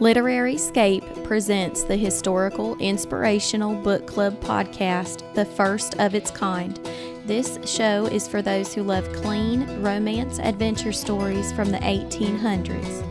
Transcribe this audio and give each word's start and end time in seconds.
Literary 0.00 0.58
Scape 0.58 1.04
presents 1.22 1.84
the 1.84 1.96
historical 1.96 2.76
inspirational 2.78 3.76
book 3.76 4.08
club 4.08 4.40
podcast, 4.40 5.22
the 5.34 5.44
first 5.44 5.94
of 6.00 6.16
its 6.16 6.32
kind. 6.32 6.76
This 7.26 7.60
show 7.64 8.06
is 8.06 8.26
for 8.26 8.42
those 8.42 8.74
who 8.74 8.82
love 8.82 9.10
clean 9.12 9.82
romance 9.82 10.40
adventure 10.40 10.90
stories 10.90 11.52
from 11.52 11.70
the 11.70 11.78
1800s. 11.78 13.02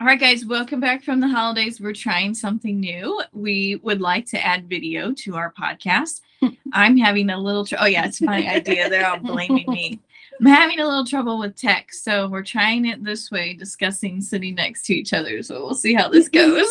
All 0.00 0.06
right, 0.06 0.20
guys, 0.20 0.46
welcome 0.46 0.78
back 0.78 1.02
from 1.02 1.18
the 1.18 1.28
holidays. 1.28 1.80
We're 1.80 1.92
trying 1.92 2.34
something 2.34 2.78
new. 2.78 3.20
We 3.32 3.80
would 3.82 4.00
like 4.00 4.26
to 4.26 4.46
add 4.46 4.68
video 4.68 5.12
to 5.12 5.34
our 5.34 5.52
podcast. 5.52 6.20
I'm 6.72 6.96
having 6.96 7.30
a 7.30 7.38
little, 7.38 7.66
tr- 7.66 7.76
oh, 7.80 7.86
yeah, 7.86 8.06
it's 8.06 8.20
my 8.22 8.46
idea. 8.46 8.88
They're 8.88 9.08
all 9.08 9.18
blaming 9.18 9.64
me. 9.66 9.98
I'm 10.44 10.50
having 10.50 10.78
a 10.78 10.86
little 10.86 11.06
trouble 11.06 11.38
with 11.38 11.56
text, 11.56 12.04
so 12.04 12.28
we're 12.28 12.42
trying 12.42 12.84
it 12.84 13.02
this 13.02 13.30
way, 13.30 13.54
discussing 13.54 14.20
sitting 14.20 14.56
next 14.56 14.84
to 14.84 14.94
each 14.94 15.14
other. 15.14 15.42
So 15.42 15.64
we'll 15.64 15.74
see 15.74 15.94
how 15.94 16.10
this 16.10 16.28
goes. 16.28 16.68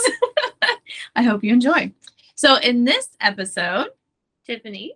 I 1.15 1.23
hope 1.23 1.43
you 1.43 1.51
enjoy. 1.51 1.91
So, 2.35 2.57
in 2.57 2.83
this 2.83 3.09
episode, 3.19 3.87
Tiffany. 4.45 4.93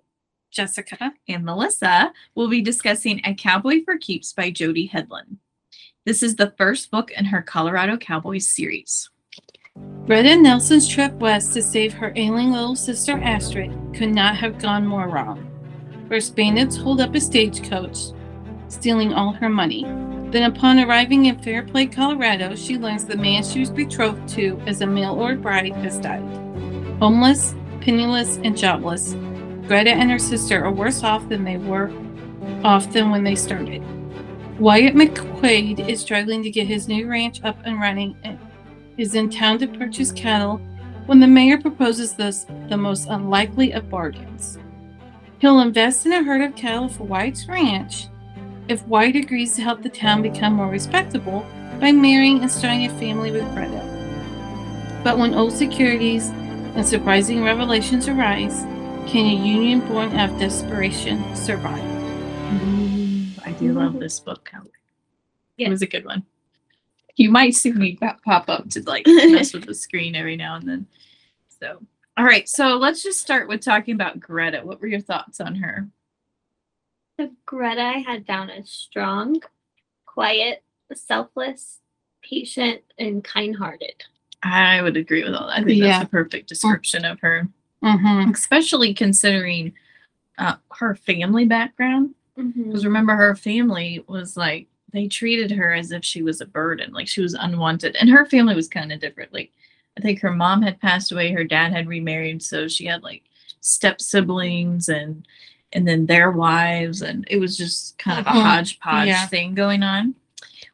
Jessica 0.51 1.11
and 1.27 1.43
Melissa 1.43 2.13
will 2.35 2.47
be 2.47 2.61
discussing 2.61 3.19
A 3.25 3.33
Cowboy 3.33 3.83
for 3.83 3.97
Keeps 3.97 4.33
by 4.33 4.51
Jody 4.51 4.87
Hedlund. 4.87 5.37
This 6.05 6.21
is 6.21 6.35
the 6.35 6.53
first 6.57 6.91
book 6.91 7.11
in 7.11 7.25
her 7.25 7.41
Colorado 7.41 7.97
Cowboys 7.97 8.47
series. 8.47 9.09
Greta 10.05 10.35
Nelson's 10.37 10.87
trip 10.87 11.13
west 11.13 11.53
to 11.53 11.63
save 11.63 11.93
her 11.93 12.13
ailing 12.15 12.51
little 12.51 12.75
sister 12.75 13.19
Astrid 13.19 13.71
could 13.95 14.13
not 14.13 14.35
have 14.37 14.59
gone 14.59 14.85
more 14.85 15.09
wrong. 15.09 15.51
First, 16.07 16.35
bandits 16.35 16.77
hold 16.77 17.01
up 17.01 17.13
a 17.13 17.19
stagecoach, 17.19 18.13
stealing 18.69 19.13
all 19.13 19.33
her 19.33 19.49
money. 19.49 19.83
Then, 20.31 20.43
upon 20.43 20.79
arriving 20.79 21.25
in 21.25 21.39
Fairplay, 21.39 21.85
Colorado, 21.85 22.55
she 22.55 22.77
learns 22.77 23.05
the 23.05 23.15
man 23.15 23.43
she 23.43 23.61
was 23.61 23.69
betrothed 23.69 24.27
to 24.29 24.61
as 24.67 24.81
a 24.81 24.87
mail 24.87 25.13
order 25.13 25.37
bride 25.37 25.73
has 25.75 25.99
died. 25.99 26.23
Homeless, 26.99 27.55
penniless, 27.79 28.37
and 28.43 28.57
jobless, 28.57 29.15
Greta 29.67 29.91
and 29.91 30.09
her 30.09 30.19
sister 30.19 30.63
are 30.63 30.71
worse 30.71 31.03
off 31.03 31.27
than 31.27 31.43
they 31.43 31.57
were 31.57 31.91
off 32.63 32.91
than 32.91 33.09
when 33.09 33.23
they 33.23 33.35
started. 33.35 33.83
Wyatt 34.59 34.95
McQuaid 34.95 35.87
is 35.87 36.01
struggling 36.01 36.41
to 36.43 36.49
get 36.49 36.67
his 36.67 36.87
new 36.87 37.07
ranch 37.07 37.43
up 37.43 37.57
and 37.65 37.79
running 37.79 38.17
and 38.23 38.39
is 38.97 39.13
in 39.13 39.29
town 39.29 39.59
to 39.59 39.67
purchase 39.67 40.11
cattle 40.11 40.57
when 41.05 41.19
the 41.19 41.27
mayor 41.27 41.59
proposes 41.59 42.13
this 42.13 42.45
the 42.69 42.77
most 42.77 43.07
unlikely 43.07 43.71
of 43.73 43.89
bargains. 43.89 44.57
He'll 45.39 45.59
invest 45.59 46.05
in 46.05 46.13
a 46.13 46.23
herd 46.23 46.41
of 46.41 46.55
cattle 46.55 46.89
for 46.89 47.03
Wyatt's 47.03 47.47
ranch 47.47 48.07
if 48.67 48.85
Wyatt 48.87 49.15
agrees 49.15 49.55
to 49.55 49.61
help 49.61 49.81
the 49.81 49.89
town 49.89 50.21
become 50.21 50.53
more 50.53 50.69
respectable 50.69 51.45
by 51.79 51.91
marrying 51.91 52.41
and 52.41 52.51
starting 52.51 52.85
a 52.85 52.99
family 52.99 53.31
with 53.31 53.49
Greta. 53.53 53.83
But 55.03 55.17
when 55.17 55.33
old 55.33 55.53
securities 55.53 56.29
and 56.29 56.85
surprising 56.85 57.43
revelations 57.43 58.07
arise, 58.07 58.63
can 59.09 59.25
a 59.25 59.45
union 59.45 59.79
born 59.87 60.11
out 60.17 60.31
of 60.31 60.39
desperation 60.39 61.35
survive? 61.35 61.79
I 63.47 63.51
do 63.51 63.69
mm-hmm. 63.69 63.77
love 63.77 63.99
this 63.99 64.19
book. 64.19 64.49
Kelly. 64.51 64.69
It 65.57 65.69
was 65.69 65.81
a 65.81 65.87
good 65.87 66.03
one. 66.03 66.23
You 67.15 67.31
might 67.31 67.55
see 67.55 67.71
me 67.71 67.95
pop 67.95 68.21
pop 68.23 68.49
up 68.49 68.69
to 68.71 68.83
like 68.83 69.03
mess 69.07 69.53
with 69.53 69.65
the 69.65 69.73
screen 69.73 70.15
every 70.15 70.35
now 70.35 70.55
and 70.55 70.67
then. 70.67 70.87
So, 71.59 71.81
all 72.17 72.25
right. 72.25 72.47
So 72.49 72.75
let's 72.75 73.01
just 73.01 73.21
start 73.21 73.47
with 73.47 73.61
talking 73.61 73.95
about 73.95 74.19
Greta. 74.19 74.59
What 74.59 74.81
were 74.81 74.87
your 74.87 74.99
thoughts 74.99 75.39
on 75.39 75.55
her? 75.55 75.87
So 77.19 77.31
Greta 77.45 77.81
I 77.81 77.97
had 77.99 78.25
down 78.25 78.49
as 78.49 78.69
strong, 78.69 79.41
quiet, 80.05 80.63
selfless, 80.93 81.79
patient, 82.23 82.81
and 82.99 83.23
kind-hearted. 83.23 84.03
I 84.43 84.81
would 84.81 84.97
agree 84.97 85.23
with 85.23 85.33
all 85.33 85.47
that. 85.47 85.59
I 85.59 85.63
think 85.63 85.79
Yeah. 85.81 85.99
that's 85.99 86.05
a 86.05 86.09
perfect 86.09 86.47
description 86.49 87.05
of 87.05 87.19
her, 87.21 87.47
Mm-hmm. 87.83 88.31
especially 88.31 88.93
considering 88.93 89.73
uh, 90.37 90.55
her 90.75 90.95
family 90.95 91.45
background. 91.45 92.13
Because 92.35 92.85
remember, 92.85 93.15
her 93.15 93.35
family 93.35 94.03
was 94.07 94.37
like 94.37 94.67
they 94.93 95.07
treated 95.07 95.49
her 95.51 95.73
as 95.73 95.91
if 95.91 96.05
she 96.05 96.21
was 96.21 96.39
a 96.39 96.45
burden, 96.45 96.93
like 96.93 97.07
she 97.07 97.21
was 97.21 97.33
unwanted, 97.33 97.95
and 97.95 98.09
her 98.11 98.25
family 98.27 98.53
was 98.55 98.67
kind 98.67 98.91
of 98.91 98.99
different. 98.99 99.33
Like 99.33 99.51
I 99.97 100.01
think 100.01 100.19
her 100.21 100.31
mom 100.31 100.61
had 100.61 100.79
passed 100.79 101.11
away, 101.11 101.31
her 101.31 101.43
dad 101.43 101.71
had 101.71 101.87
remarried, 101.87 102.43
so 102.43 102.67
she 102.67 102.85
had 102.85 103.01
like 103.01 103.23
step 103.61 103.99
siblings 104.01 104.87
and 104.87 105.27
and 105.73 105.87
then 105.87 106.05
their 106.05 106.31
wives, 106.31 107.01
and 107.01 107.25
it 107.29 107.37
was 107.37 107.57
just 107.57 107.97
kind 107.97 108.19
of 108.19 108.25
a 108.27 108.29
Mhm. 108.29 108.41
hodgepodge 108.41 109.07
Yeah. 109.07 109.27
thing 109.27 109.53
going 109.55 109.83
on. 109.83 110.15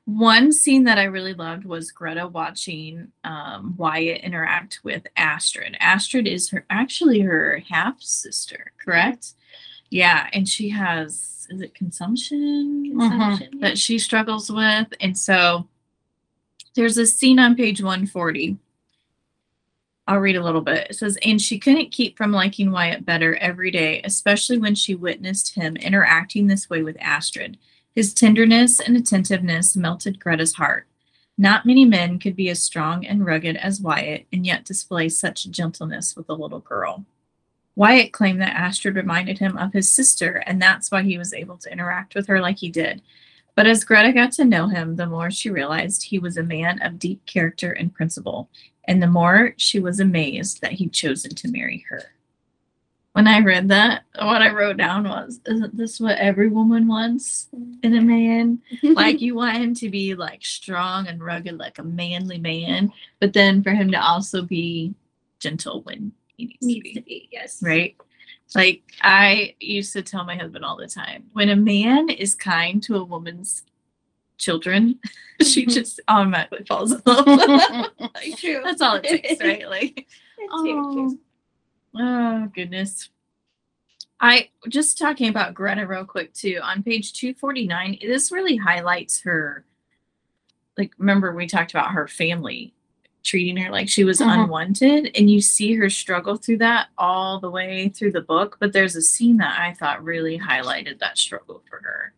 One 0.06 0.52
scene 0.52 0.84
that 0.84 1.00
I 1.00 1.04
really 1.06 1.34
loved 1.34 1.64
was 1.66 1.92
Greta 1.92 2.28
watching 2.28 3.12
um, 3.24 3.76
Wyatt 3.78 4.22
interact 4.22 4.82
with 4.84 5.08
Astrid. 5.16 5.78
Astrid 5.80 6.28
is 6.28 6.50
her 6.50 6.66
actually 6.70 7.22
her 7.22 7.64
half 7.70 8.02
sister, 8.02 8.72
correct? 8.84 9.34
Yeah, 9.90 10.28
and 10.34 10.48
she 10.48 10.70
has 10.70 11.48
is 11.50 11.62
it 11.62 11.74
consumption 11.76 12.98
Consumption, 13.00 13.60
that 13.60 13.78
she 13.78 13.98
struggles 14.00 14.50
with, 14.52 14.88
and 15.02 15.18
so 15.18 15.68
there's 16.76 16.98
a 16.98 17.06
scene 17.06 17.38
on 17.40 17.56
page 17.56 17.82
140. 17.82 18.58
I'll 20.08 20.20
read 20.20 20.36
a 20.36 20.44
little 20.44 20.62
bit. 20.62 20.88
It 20.90 20.96
says, 20.96 21.18
and 21.24 21.42
she 21.42 21.58
couldn't 21.58 21.92
keep 21.92 22.18
from 22.18 22.34
liking 22.34 22.72
Wyatt 22.72 23.06
better 23.06 23.36
every 23.36 23.72
day, 23.72 24.02
especially 24.04 24.58
when 24.58 24.76
she 24.76 24.96
witnessed 24.96 25.56
him 25.56 25.78
interacting 25.78 26.48
this 26.48 26.70
way 26.70 26.84
with 26.84 26.98
Astrid. 27.00 27.58
His 27.96 28.14
tenderness 28.14 28.80
and 28.80 28.98
attentiveness 28.98 29.78
melted 29.78 30.20
Greta's 30.20 30.56
heart. 30.56 30.88
Not 31.38 31.66
many 31.66 31.86
men 31.86 32.20
could 32.20 32.36
be 32.36 32.50
as 32.50 32.62
strong 32.62 33.06
and 33.06 33.26
rugged 33.26 33.56
as 33.58 33.82
Wyatt 33.82 34.28
and 34.32 34.46
yet 34.46 34.66
display 34.66 35.10
such 35.10 35.50
gentleness 35.50 36.16
with 36.16 36.30
a 36.30 36.34
little 36.34 36.60
girl. 36.60 37.06
Wyatt 37.76 38.12
claimed 38.12 38.42
that 38.42 38.56
Astrid 38.56 38.96
reminded 38.96 39.40
him 39.40 39.58
of 39.58 39.74
his 39.74 39.90
sister, 39.90 40.44
and 40.46 40.62
that's 40.62 40.92
why 40.92 41.02
he 41.02 41.18
was 41.18 41.34
able 41.34 41.58
to 41.58 41.72
interact 41.72 42.14
with 42.14 42.28
her 42.28 42.40
like 42.40 42.60
he 42.60 42.70
did. 42.70 43.02
But 43.56 43.68
as 43.68 43.84
Greta 43.84 44.12
got 44.12 44.32
to 44.34 44.46
know 44.46 44.68
him, 44.68 44.96
the 44.96 45.08
more 45.08 45.32
she 45.32 45.50
realized 45.50 46.04
he 46.04 46.20
was 46.20 46.38
a 46.38 46.44
man 46.44 46.82
of 46.82 47.00
deep 47.00 47.26
character 47.26 47.72
and 47.72 47.94
principle, 47.94 48.50
and 48.88 49.02
the 49.02 49.08
more 49.08 49.54
she 49.58 49.80
was 49.80 50.00
amazed 50.00 50.62
that 50.62 50.74
he'd 50.74 50.94
chosen 50.94 51.34
to 51.36 51.52
marry 51.52 51.86
her. 51.90 52.04
When 53.14 53.28
I 53.28 53.40
read 53.42 53.70
that, 53.70 54.06
what 54.16 54.42
I 54.42 54.52
wrote 54.52 54.78
down 54.78 55.08
was, 55.08 55.40
Isn't 55.46 55.78
this 55.78 56.00
what 56.00 56.18
every 56.18 56.50
woman 56.50 56.88
wants 56.88 57.48
in 57.84 57.96
a 57.96 58.02
man? 58.02 58.60
like 58.84 59.22
you 59.22 59.36
want 59.36 59.58
him 59.58 59.76
to 59.76 59.90
be 59.90 60.16
like 60.16 60.44
strong 60.44 61.08
and 61.08 61.24
rugged 61.24 61.58
like 61.58 61.78
a 61.80 61.84
manly 61.84 62.40
man 62.40 62.92
but 63.20 63.34
then 63.34 63.64
for 63.64 63.72
him 63.72 63.92
to 63.92 64.02
also 64.02 64.42
be 64.42 64.94
gentle 65.40 65.82
when 65.84 66.12
he 66.38 66.58
needs, 66.62 66.76
to 66.76 66.82
be 66.82 66.94
to 66.94 67.02
be, 67.02 67.30
yes. 67.32 67.62
right 67.62 67.96
like 68.56 68.82
i 69.02 69.56
used 69.60 69.94
to 69.94 70.02
tell 70.02 70.24
my 70.24 70.36
husband 70.36 70.64
all 70.64 70.78
the 70.78 70.88
time 70.88 71.24
when 71.34 71.50
a 71.50 71.56
man 71.56 72.10
is 72.10 72.36
kind 72.36 72.82
to 72.84 72.96
a 72.96 73.04
woman's 73.04 73.64
children 74.44 75.00
she 75.42 75.66
just 75.66 76.00
automatically 76.08 76.64
falls 76.68 76.92
in 76.92 77.02
love 77.06 77.26
like, 78.00 78.38
True. 78.38 78.62
that's 78.64 78.82
all 78.82 78.96
it 78.96 79.04
takes 79.04 79.40
right 79.42 79.68
like 79.70 80.06
It's 80.38 80.62
very 80.62 80.74
true. 80.74 81.20
Oh, 81.96 82.00
oh 82.00 82.52
goodness. 82.54 83.10
I 84.20 84.50
just 84.70 84.98
talking 84.98 85.30
about 85.30 85.54
Greta 85.54 85.86
real 85.86 86.06
quick 86.06 86.34
too. 86.34 86.60
On 86.64 86.82
page 86.84 87.14
249, 87.14 87.98
this 88.02 88.32
really 88.32 88.56
highlights 88.56 89.22
her 89.22 89.66
like 90.78 90.92
remember 90.98 91.34
we 91.34 91.46
talked 91.48 91.72
about 91.72 91.92
her 91.92 92.08
family 92.08 92.74
treating 93.24 93.56
her 93.58 93.72
like 93.72 93.88
she 93.90 94.04
was 94.04 94.20
Mhm. 94.20 94.44
unwanted 94.44 95.12
and 95.16 95.30
you 95.32 95.40
see 95.40 95.76
her 95.76 95.90
struggle 95.90 96.36
through 96.36 96.58
that 96.58 96.88
all 96.98 97.40
the 97.40 97.50
way 97.50 97.90
through 97.90 98.12
the 98.12 98.22
book, 98.22 98.58
but 98.60 98.74
there's 98.74 98.96
a 98.96 99.02
scene 99.02 99.38
that 99.38 99.58
I 99.60 99.74
thought 99.74 100.04
really 100.04 100.38
highlighted 100.40 101.00
that 101.00 101.18
struggle 101.18 101.62
for 101.70 101.80
her. 101.82 102.14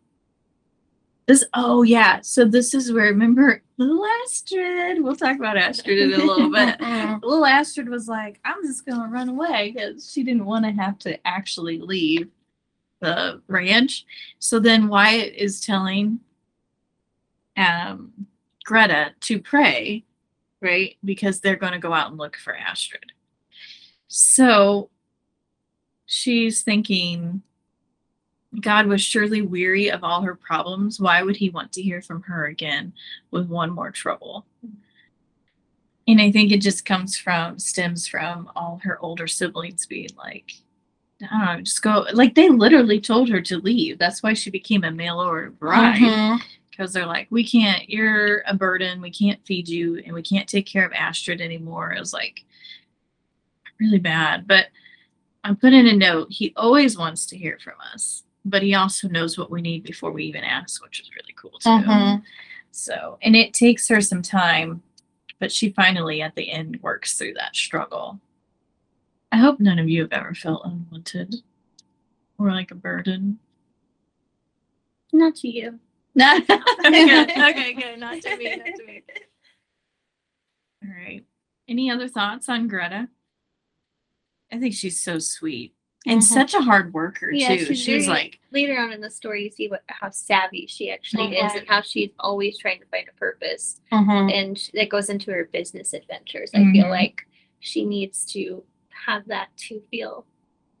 This 1.26 1.44
oh 1.54 1.82
yeah, 1.82 2.20
so 2.20 2.44
this 2.44 2.72
is 2.72 2.92
where 2.92 3.06
remember 3.06 3.62
little 3.78 4.04
Astrid. 4.24 5.02
We'll 5.02 5.16
talk 5.16 5.36
about 5.36 5.56
Astrid 5.56 5.98
in 5.98 6.20
a 6.20 6.24
little 6.24 6.50
bit 6.50 6.80
little 7.22 7.44
Astrid 7.44 7.88
was 7.88 8.06
like, 8.06 8.38
I'm 8.44 8.62
just 8.62 8.86
gonna 8.86 9.10
run 9.10 9.28
away 9.28 9.72
because 9.72 10.10
she 10.10 10.22
didn't 10.22 10.44
want 10.44 10.64
to 10.64 10.70
have 10.70 10.98
to 11.00 11.26
actually 11.26 11.78
leave 11.78 12.28
the 13.00 13.42
ranch. 13.48 14.06
So 14.38 14.60
then 14.60 14.86
Wyatt 14.86 15.34
is 15.34 15.60
telling 15.60 16.20
um 17.56 18.12
Greta 18.64 19.12
to 19.22 19.40
pray, 19.40 20.04
right? 20.60 20.96
Because 21.04 21.40
they're 21.40 21.56
gonna 21.56 21.80
go 21.80 21.92
out 21.92 22.10
and 22.10 22.18
look 22.18 22.36
for 22.36 22.54
Astrid. 22.54 23.12
So 24.06 24.90
she's 26.06 26.62
thinking 26.62 27.42
God 28.60 28.86
was 28.86 29.02
surely 29.02 29.42
weary 29.42 29.90
of 29.90 30.02
all 30.02 30.22
her 30.22 30.34
problems. 30.34 30.98
Why 31.00 31.22
would 31.22 31.36
he 31.36 31.50
want 31.50 31.72
to 31.72 31.82
hear 31.82 32.00
from 32.00 32.22
her 32.22 32.46
again 32.46 32.92
with 33.30 33.48
one 33.48 33.70
more 33.70 33.90
trouble? 33.90 34.46
And 36.08 36.20
I 36.20 36.30
think 36.30 36.52
it 36.52 36.60
just 36.60 36.84
comes 36.84 37.18
from, 37.18 37.58
stems 37.58 38.06
from 38.06 38.50
all 38.54 38.80
her 38.84 38.98
older 39.00 39.26
siblings 39.26 39.86
being 39.86 40.10
like, 40.16 40.52
I 41.22 41.26
don't 41.26 41.56
know, 41.56 41.62
just 41.62 41.82
go. 41.82 42.06
Like 42.12 42.34
they 42.34 42.48
literally 42.48 43.00
told 43.00 43.28
her 43.30 43.40
to 43.42 43.58
leave. 43.58 43.98
That's 43.98 44.22
why 44.22 44.34
she 44.34 44.50
became 44.50 44.84
a 44.84 44.90
mail 44.90 45.18
order 45.20 45.50
bride 45.50 46.00
mm-hmm. 46.00 46.36
because 46.70 46.92
they're 46.92 47.06
like, 47.06 47.26
we 47.30 47.44
can't, 47.44 47.88
you're 47.88 48.42
a 48.46 48.54
burden. 48.54 49.00
We 49.00 49.10
can't 49.10 49.44
feed 49.46 49.68
you 49.68 50.02
and 50.04 50.14
we 50.14 50.22
can't 50.22 50.48
take 50.48 50.66
care 50.66 50.86
of 50.86 50.92
Astrid 50.92 51.40
anymore. 51.40 51.92
It 51.92 52.00
was 52.00 52.12
like 52.12 52.44
really 53.80 53.98
bad. 53.98 54.46
But 54.46 54.66
I 55.42 55.54
put 55.54 55.72
in 55.72 55.86
a 55.86 55.96
note. 55.96 56.28
He 56.30 56.52
always 56.56 56.98
wants 56.98 57.26
to 57.26 57.36
hear 57.36 57.58
from 57.62 57.74
us, 57.92 58.24
but 58.46 58.62
he 58.62 58.74
also 58.74 59.08
knows 59.08 59.36
what 59.36 59.50
we 59.50 59.60
need 59.60 59.82
before 59.82 60.12
we 60.12 60.24
even 60.24 60.44
ask, 60.44 60.82
which 60.82 61.00
is 61.00 61.10
really 61.14 61.34
cool 61.34 61.58
too. 61.58 61.68
Mhm. 61.68 62.22
So, 62.70 63.18
and 63.22 63.34
it 63.34 63.52
takes 63.52 63.88
her 63.88 64.00
some 64.00 64.22
time, 64.22 64.82
but 65.40 65.50
she 65.50 65.70
finally 65.70 66.22
at 66.22 66.36
the 66.36 66.50
end 66.50 66.80
works 66.80 67.18
through 67.18 67.34
that 67.34 67.56
struggle. 67.56 68.20
I 69.32 69.38
hope 69.38 69.58
none 69.58 69.80
of 69.80 69.88
you 69.88 70.02
have 70.02 70.12
ever 70.12 70.34
felt 70.34 70.64
unwanted 70.64 71.42
or 72.38 72.52
like 72.52 72.70
a 72.70 72.76
burden. 72.76 73.40
Not 75.12 75.34
to 75.36 75.48
you. 75.48 75.80
No. 76.14 76.36
okay, 76.86 77.22
okay, 77.50 77.72
good. 77.74 77.98
Not 77.98 78.22
to 78.22 78.36
me. 78.36 78.56
Not 78.56 78.66
to 78.76 78.84
me. 78.86 79.02
All 80.84 80.90
right. 80.96 81.24
Any 81.68 81.90
other 81.90 82.06
thoughts 82.08 82.48
on 82.48 82.68
Greta? 82.68 83.08
I 84.52 84.58
think 84.60 84.74
she's 84.74 85.02
so 85.02 85.18
sweet 85.18 85.75
and 86.06 86.20
Mhm. 86.20 86.24
such 86.24 86.54
a 86.54 86.60
hard 86.60 86.94
worker 86.94 87.30
Yeah, 87.30 87.48
too. 87.56 87.64
she's 87.66 87.78
She's, 87.82 88.06
very- 88.06 88.16
like, 88.18 88.40
Later 88.52 88.78
on 88.78 88.92
in 88.92 89.00
the 89.00 89.10
story, 89.10 89.44
you 89.44 89.50
see 89.50 89.68
what 89.68 89.82
how 89.88 90.08
savvy 90.10 90.66
she 90.66 90.90
actually 90.90 91.36
is 91.36 91.52
Mhm. 91.52 91.58
and 91.58 91.68
how 91.68 91.82
she's 91.82 92.10
always 92.18 92.56
trying 92.58 92.80
to 92.80 92.86
find 92.86 93.08
a 93.08 93.12
purpose. 93.18 93.80
Mhm. 93.92 94.32
And 94.32 94.70
that 94.74 94.88
goes 94.88 95.10
into 95.10 95.30
her 95.32 95.44
business 95.52 95.92
adventures. 95.92 96.50
I 96.54 96.58
feel 96.72 96.86
Mhm. 96.86 96.90
like 96.90 97.26
she 97.60 97.84
needs 97.84 98.24
to 98.32 98.64
have 99.06 99.26
that 99.26 99.54
to 99.68 99.82
feel, 99.90 100.26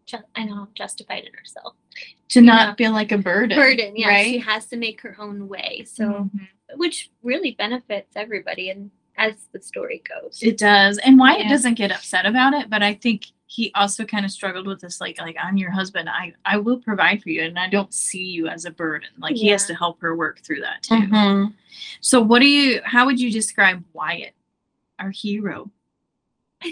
ju- 0.06 0.18
I 0.34 0.44
know, 0.44 0.68
justified 0.74 1.24
in 1.24 1.34
herself. 1.34 1.74
to 2.28 2.40
Yeah. 2.40 2.46
not 2.46 2.76
feel 2.78 2.92
like 2.92 3.10
a 3.12 3.16
burden. 3.18 3.56
Burden, 3.56 3.96
yeah. 3.96 4.22
She 4.22 4.38
has 4.38 4.66
to 4.66 4.76
make 4.76 5.00
her 5.02 5.16
own 5.18 5.48
way. 5.48 5.84
So, 5.86 6.28
Mhm. 6.34 6.48
which 6.76 7.10
really 7.22 7.52
benefits 7.52 8.14
everybody. 8.16 8.68
And 8.68 8.90
as 9.18 9.34
the 9.52 9.60
story 9.62 10.02
goes, 10.08 10.42
It 10.42 10.58
does. 10.58 10.98
And 10.98 11.18
Wyatt 11.18 11.40
Yeah. 11.44 11.48
doesn't 11.50 11.74
get 11.74 11.90
upset 11.92 12.26
about 12.26 12.52
it, 12.54 12.68
but 12.70 12.82
I 12.82 12.94
think 12.94 13.26
he 13.48 13.70
also 13.74 14.04
kind 14.04 14.24
of 14.24 14.30
struggled 14.32 14.66
with 14.66 14.80
this 14.80 15.00
like 15.00 15.18
like 15.20 15.36
I'm 15.42 15.56
your 15.56 15.70
husband. 15.70 16.08
I 16.08 16.32
I 16.44 16.56
will 16.58 16.78
provide 16.78 17.22
for 17.22 17.30
you 17.30 17.42
and 17.42 17.58
I 17.58 17.68
don't 17.68 17.94
see 17.94 18.24
you 18.24 18.48
as 18.48 18.64
a 18.64 18.70
burden. 18.70 19.08
Like 19.18 19.36
he 19.36 19.48
has 19.48 19.66
to 19.66 19.74
help 19.74 20.00
her 20.02 20.16
work 20.16 20.40
through 20.40 20.60
that 20.62 20.82
too. 20.82 20.94
Mhm. 20.96 21.54
So 22.00 22.20
what 22.20 22.40
do 22.40 22.48
you 22.48 22.80
how 22.84 23.06
would 23.06 23.20
you 23.20 23.30
describe 23.30 23.84
Wyatt, 23.92 24.34
our 24.98 25.10
hero? 25.10 25.70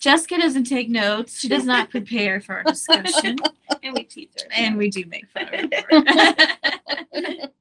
Jessica 0.00 0.36
doesn't 0.38 0.64
take 0.64 0.90
notes. 0.90 1.38
She 1.40 1.48
does 1.48 1.64
not 1.64 1.88
prepare 1.96 2.40
for 2.40 2.56
our 2.56 2.64
discussion. 2.64 3.36
and 3.82 3.94
we 3.94 4.02
tease 4.04 4.28
her. 4.42 4.48
and 4.52 4.76
we 4.76 4.90
do 4.90 5.04
make 5.06 5.26
fun 5.30 5.48
of 5.54 5.72
her. 5.88 7.48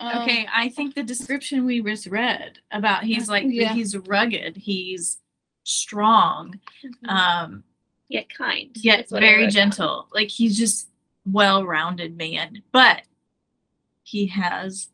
Um, 0.00 0.22
okay, 0.22 0.46
I 0.54 0.68
think 0.68 0.94
the 0.94 1.02
description 1.02 1.64
we 1.66 1.82
just 1.82 2.06
read 2.06 2.58
about 2.70 3.02
he's 3.04 3.28
like 3.28 3.44
Yeah. 3.46 3.72
he's 3.74 3.96
rugged, 3.96 4.56
he's 4.56 5.18
strong, 5.64 6.60
Mhm. 6.84 7.08
um, 7.08 7.64
yet 8.08 8.28
kind. 8.32 8.70
yet 8.76 9.06
is 9.06 9.10
what 9.10 9.22
I 9.22 9.26
very 9.26 9.36
wrote 9.44 9.52
down. 9.54 9.70
gentle. 9.70 10.08
Like 10.12 10.28
he's 10.28 10.56
just 10.56 10.88
well-rounded 11.26 12.16
man, 12.16 12.62
but 12.72 13.02
he 14.04 14.26
has 14.28 14.90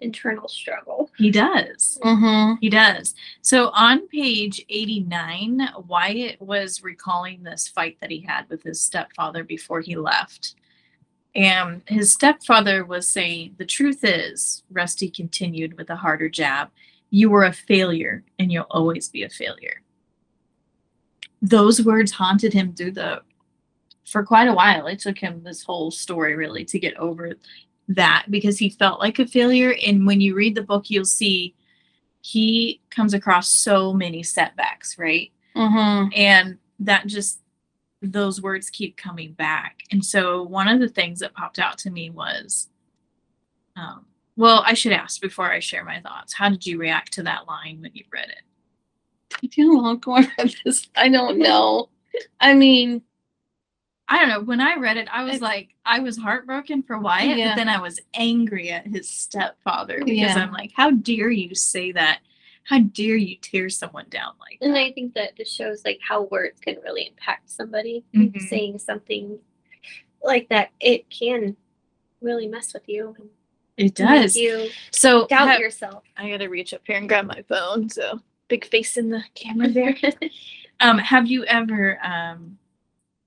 Internal 0.00 0.48
struggle. 0.48 1.10
he 1.18 1.30
does. 1.30 1.98
Mhm. 2.02 2.58
He 2.60 2.68
does. 2.70 3.14
So 3.42 3.68
on 3.70 4.08
page 4.08 4.64
89, 4.68 5.68
Wyatt 5.86 6.40
was 6.40 6.82
recalling 6.82 7.42
this 7.42 7.68
fight 7.68 7.98
that 8.00 8.10
he 8.10 8.20
had 8.20 8.48
with 8.48 8.62
his 8.62 8.80
stepfather 8.80 9.44
before 9.44 9.80
he 9.80 9.94
left. 9.96 10.54
And 11.38 11.82
his 11.86 12.12
stepfather 12.12 12.84
was 12.84 13.08
saying, 13.08 13.54
The 13.58 13.64
truth 13.64 14.00
is, 14.02 14.64
Rusty 14.72 15.08
continued 15.08 15.78
with 15.78 15.88
a 15.88 15.96
harder 15.96 16.28
jab, 16.28 16.70
you 17.10 17.30
were 17.30 17.44
a 17.44 17.52
failure 17.52 18.24
and 18.38 18.50
you'll 18.50 18.66
always 18.70 19.08
be 19.08 19.22
a 19.22 19.30
failure. 19.30 19.80
Those 21.40 21.80
words 21.80 22.10
haunted 22.10 22.52
him 22.52 22.74
through 22.74 22.92
the 22.92 23.22
for 24.04 24.24
quite 24.24 24.48
a 24.48 24.54
while. 24.54 24.88
It 24.88 24.98
took 24.98 25.18
him 25.18 25.42
this 25.44 25.62
whole 25.62 25.92
story 25.92 26.34
really 26.34 26.64
to 26.64 26.78
get 26.78 26.96
over 26.96 27.34
that 27.88 28.26
because 28.28 28.58
he 28.58 28.70
felt 28.70 29.00
like 29.00 29.18
a 29.20 29.26
failure. 29.26 29.76
And 29.86 30.06
when 30.06 30.20
you 30.20 30.34
read 30.34 30.56
the 30.56 30.62
book, 30.62 30.90
you'll 30.90 31.04
see 31.04 31.54
he 32.20 32.80
comes 32.90 33.14
across 33.14 33.48
so 33.48 33.92
many 33.92 34.24
setbacks, 34.24 34.98
right? 34.98 35.30
Mhm. 35.54 36.10
And 36.16 36.58
that 36.80 37.06
just 37.06 37.40
those 38.02 38.40
words 38.40 38.70
keep 38.70 38.96
coming 38.96 39.32
back. 39.32 39.80
And 39.90 40.04
so 40.04 40.42
one 40.42 40.68
of 40.68 40.80
the 40.80 40.88
things 40.88 41.18
that 41.20 41.34
popped 41.34 41.58
out 41.58 41.78
to 41.78 41.90
me 41.90 42.10
was 42.10 42.68
um, 43.76 44.06
well, 44.36 44.62
I 44.66 44.74
should 44.74 44.92
ask 44.92 45.20
before 45.20 45.50
I 45.50 45.58
share 45.60 45.84
my 45.84 46.00
thoughts. 46.00 46.32
How 46.32 46.48
did 46.48 46.64
you 46.64 46.78
react 46.78 47.12
to 47.14 47.22
that 47.24 47.46
line 47.48 47.80
when 47.80 47.90
you 47.94 48.04
read 48.12 48.28
it? 48.28 48.42
I 49.42 49.48
feel 49.48 49.76
long 49.82 50.00
read 50.06 50.54
this. 50.64 50.88
I 50.96 51.08
don't 51.08 51.38
know. 51.40 51.88
I 52.40 52.54
mean, 52.54 53.02
I 54.08 54.18
don't 54.20 54.28
know. 54.28 54.40
When 54.40 54.60
I 54.60 54.76
read 54.76 54.96
it, 54.96 55.06
I 55.12 55.24
was 55.24 55.40
like, 55.40 55.74
I 55.84 55.98
was 56.00 56.16
heartbroken 56.16 56.82
for 56.82 56.98
Wyatt, 56.98 57.36
Yeah. 57.36 57.50
but 57.50 57.56
then 57.56 57.68
I 57.68 57.80
was 57.80 58.00
angry 58.14 58.70
at 58.70 58.86
his 58.86 59.08
stepfather 59.10 59.98
because 59.98 60.16
Yeah. 60.16 60.34
I'm 60.38 60.52
like, 60.52 60.72
how 60.74 60.90
dare 60.92 61.30
you 61.30 61.54
say 61.54 61.92
that? 61.92 62.20
How 62.68 62.80
dare 62.80 63.16
you 63.16 63.36
tear 63.40 63.70
someone 63.70 64.04
down 64.10 64.34
like 64.40 64.58
And? 64.60 64.76
I 64.76 64.92
think 64.92 65.14
that 65.14 65.36
just 65.36 65.54
shows 65.54 65.82
like 65.86 66.00
how 66.06 66.22
words 66.24 66.60
can 66.60 66.76
really 66.84 67.06
impact 67.06 67.48
somebody. 67.50 68.04
Mhm. 68.14 68.38
Saying 68.42 68.78
something 68.78 69.38
like 70.22 70.48
that, 70.50 70.70
it 70.80 71.08
can 71.08 71.56
really 72.20 72.46
mess 72.46 72.74
with 72.74 72.86
you. 72.86 73.14
and 73.18 73.30
It 73.78 73.84
make 73.84 73.94
does. 73.94 74.36
You 74.36 74.68
So 74.90 75.26
doubt 75.28 75.48
have- 75.48 75.60
yourself. 75.60 76.04
I 76.16 76.28
gotta 76.30 76.48
reach 76.48 76.74
up 76.74 76.82
here 76.86 76.96
and 76.96 77.08
grab 77.08 77.26
my 77.26 77.42
phone. 77.48 77.88
So 77.88 78.20
big 78.48 78.66
face 78.66 78.96
in 78.98 79.08
the 79.10 79.22
camera 79.34 79.68
there. 79.70 79.94
um, 80.80 80.98
have 80.98 81.26
you 81.26 81.44
ever? 81.46 81.98
Um, 82.04 82.58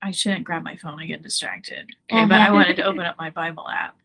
I 0.02 0.10
shouldn't 0.10 0.44
grab 0.44 0.62
my 0.62 0.76
phone. 0.76 1.00
I 1.00 1.06
get 1.06 1.22
distracted. 1.22 1.90
Okay, 2.12 2.24
but 2.26 2.40
I 2.40 2.50
wanted 2.52 2.76
to 2.76 2.82
open 2.84 3.00
up 3.00 3.16
my 3.18 3.30
Bible 3.30 3.68
app. 3.68 3.96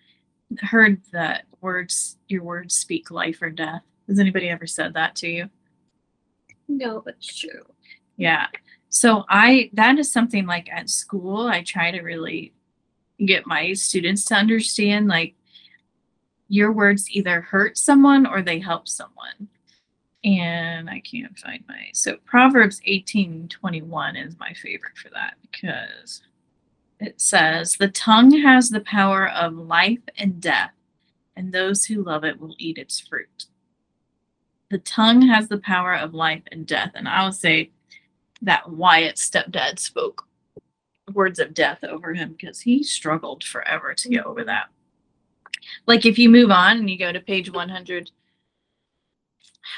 Heard 0.62 1.02
that 1.12 1.46
words, 1.62 2.18
your 2.28 2.44
words 2.44 2.76
speak 2.76 3.12
life 3.12 3.42
or 3.42 3.50
death. 3.50 3.82
Has 4.08 4.20
anybody 4.20 4.50
ever 4.50 4.68
said 4.68 4.94
that 4.94 5.16
to 5.18 5.28
you? 5.28 5.50
no, 6.68 7.02
but 7.04 7.16
it's 7.16 7.36
true. 7.36 7.66
Yeah. 8.18 8.48
So 8.90 9.26
I 9.30 9.70
that 9.74 10.00
is 10.00 10.12
something 10.12 10.46
like 10.46 10.70
at 10.72 10.90
school 10.90 11.48
I 11.48 11.64
try 11.64 11.92
to 11.92 12.02
really 12.02 12.54
get 13.26 13.48
my 13.48 13.74
students 13.74 14.26
to 14.26 14.36
understand 14.36 15.08
like 15.08 15.36
your 16.50 16.72
words 16.72 17.10
either 17.10 17.42
hurt 17.42 17.78
someone 17.78 18.26
or 18.26 18.42
they 18.42 18.60
help 18.60 18.88
someone. 18.88 19.50
And 20.24 20.90
I 20.90 21.00
can't 21.00 21.38
find 21.38 21.64
my 21.68 21.90
so 21.94 22.18
Proverbs 22.26 22.82
18:21 22.88 24.16
is 24.16 24.40
my 24.40 24.54
favorite 24.54 24.98
for 24.98 25.10
that 25.10 25.36
because 25.52 26.22
it 27.00 27.22
says 27.22 27.76
the 27.76 27.90
tongue 27.90 28.32
has 28.42 28.70
the 28.70 28.82
power 28.82 29.30
of 29.30 29.54
life 29.54 30.00
and 30.18 30.42
death 30.42 30.72
and 31.36 31.54
those 31.54 31.86
who 31.86 32.04
love 32.04 32.24
it 32.24 32.40
will 32.40 32.56
eat 32.58 32.80
its 32.80 33.00
fruit. 33.00 33.46
The 34.70 34.80
tongue 34.80 35.22
has 35.28 35.48
the 35.48 35.60
power 35.60 35.96
of 35.96 36.14
life 36.14 36.44
and 36.52 36.66
death 36.66 36.92
and 36.96 37.08
I 37.08 37.26
would 37.26 37.36
say 37.36 37.72
that 38.42 38.70
Wyatt's 38.70 39.28
stepdad 39.28 39.80
spoke 39.80 40.28
words 41.14 41.40
of 41.40 41.54
death 41.54 41.84
over 41.84 42.14
him 42.14 42.36
because 42.38 42.62
he 42.62 42.84
struggled 42.84 43.44
forever 43.44 43.94
to 43.94 44.10
get 44.10 44.26
over 44.26 44.44
that. 44.44 44.68
Like 45.86 46.06
if 46.06 46.20
you 46.20 46.30
move 46.30 46.52
on 46.52 46.78
and 46.78 46.90
you 46.90 46.98
go 46.98 47.12
to 47.12 47.20
page 47.20 47.52
100, 47.52 48.12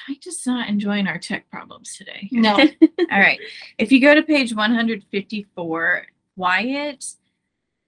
I 0.08 0.18
just 0.22 0.46
not 0.46 0.70
enjoying 0.70 1.08
our 1.08 1.18
tech 1.18 1.50
problems 1.50 1.96
today. 1.96 2.28
no. 2.32 2.54
All 3.12 3.20
right. 3.20 3.40
If 3.78 3.92
you 3.92 4.02
go 4.02 4.14
to 4.14 4.24
page 4.24 4.54
154, 4.54 6.08
Wyatt 6.36 7.06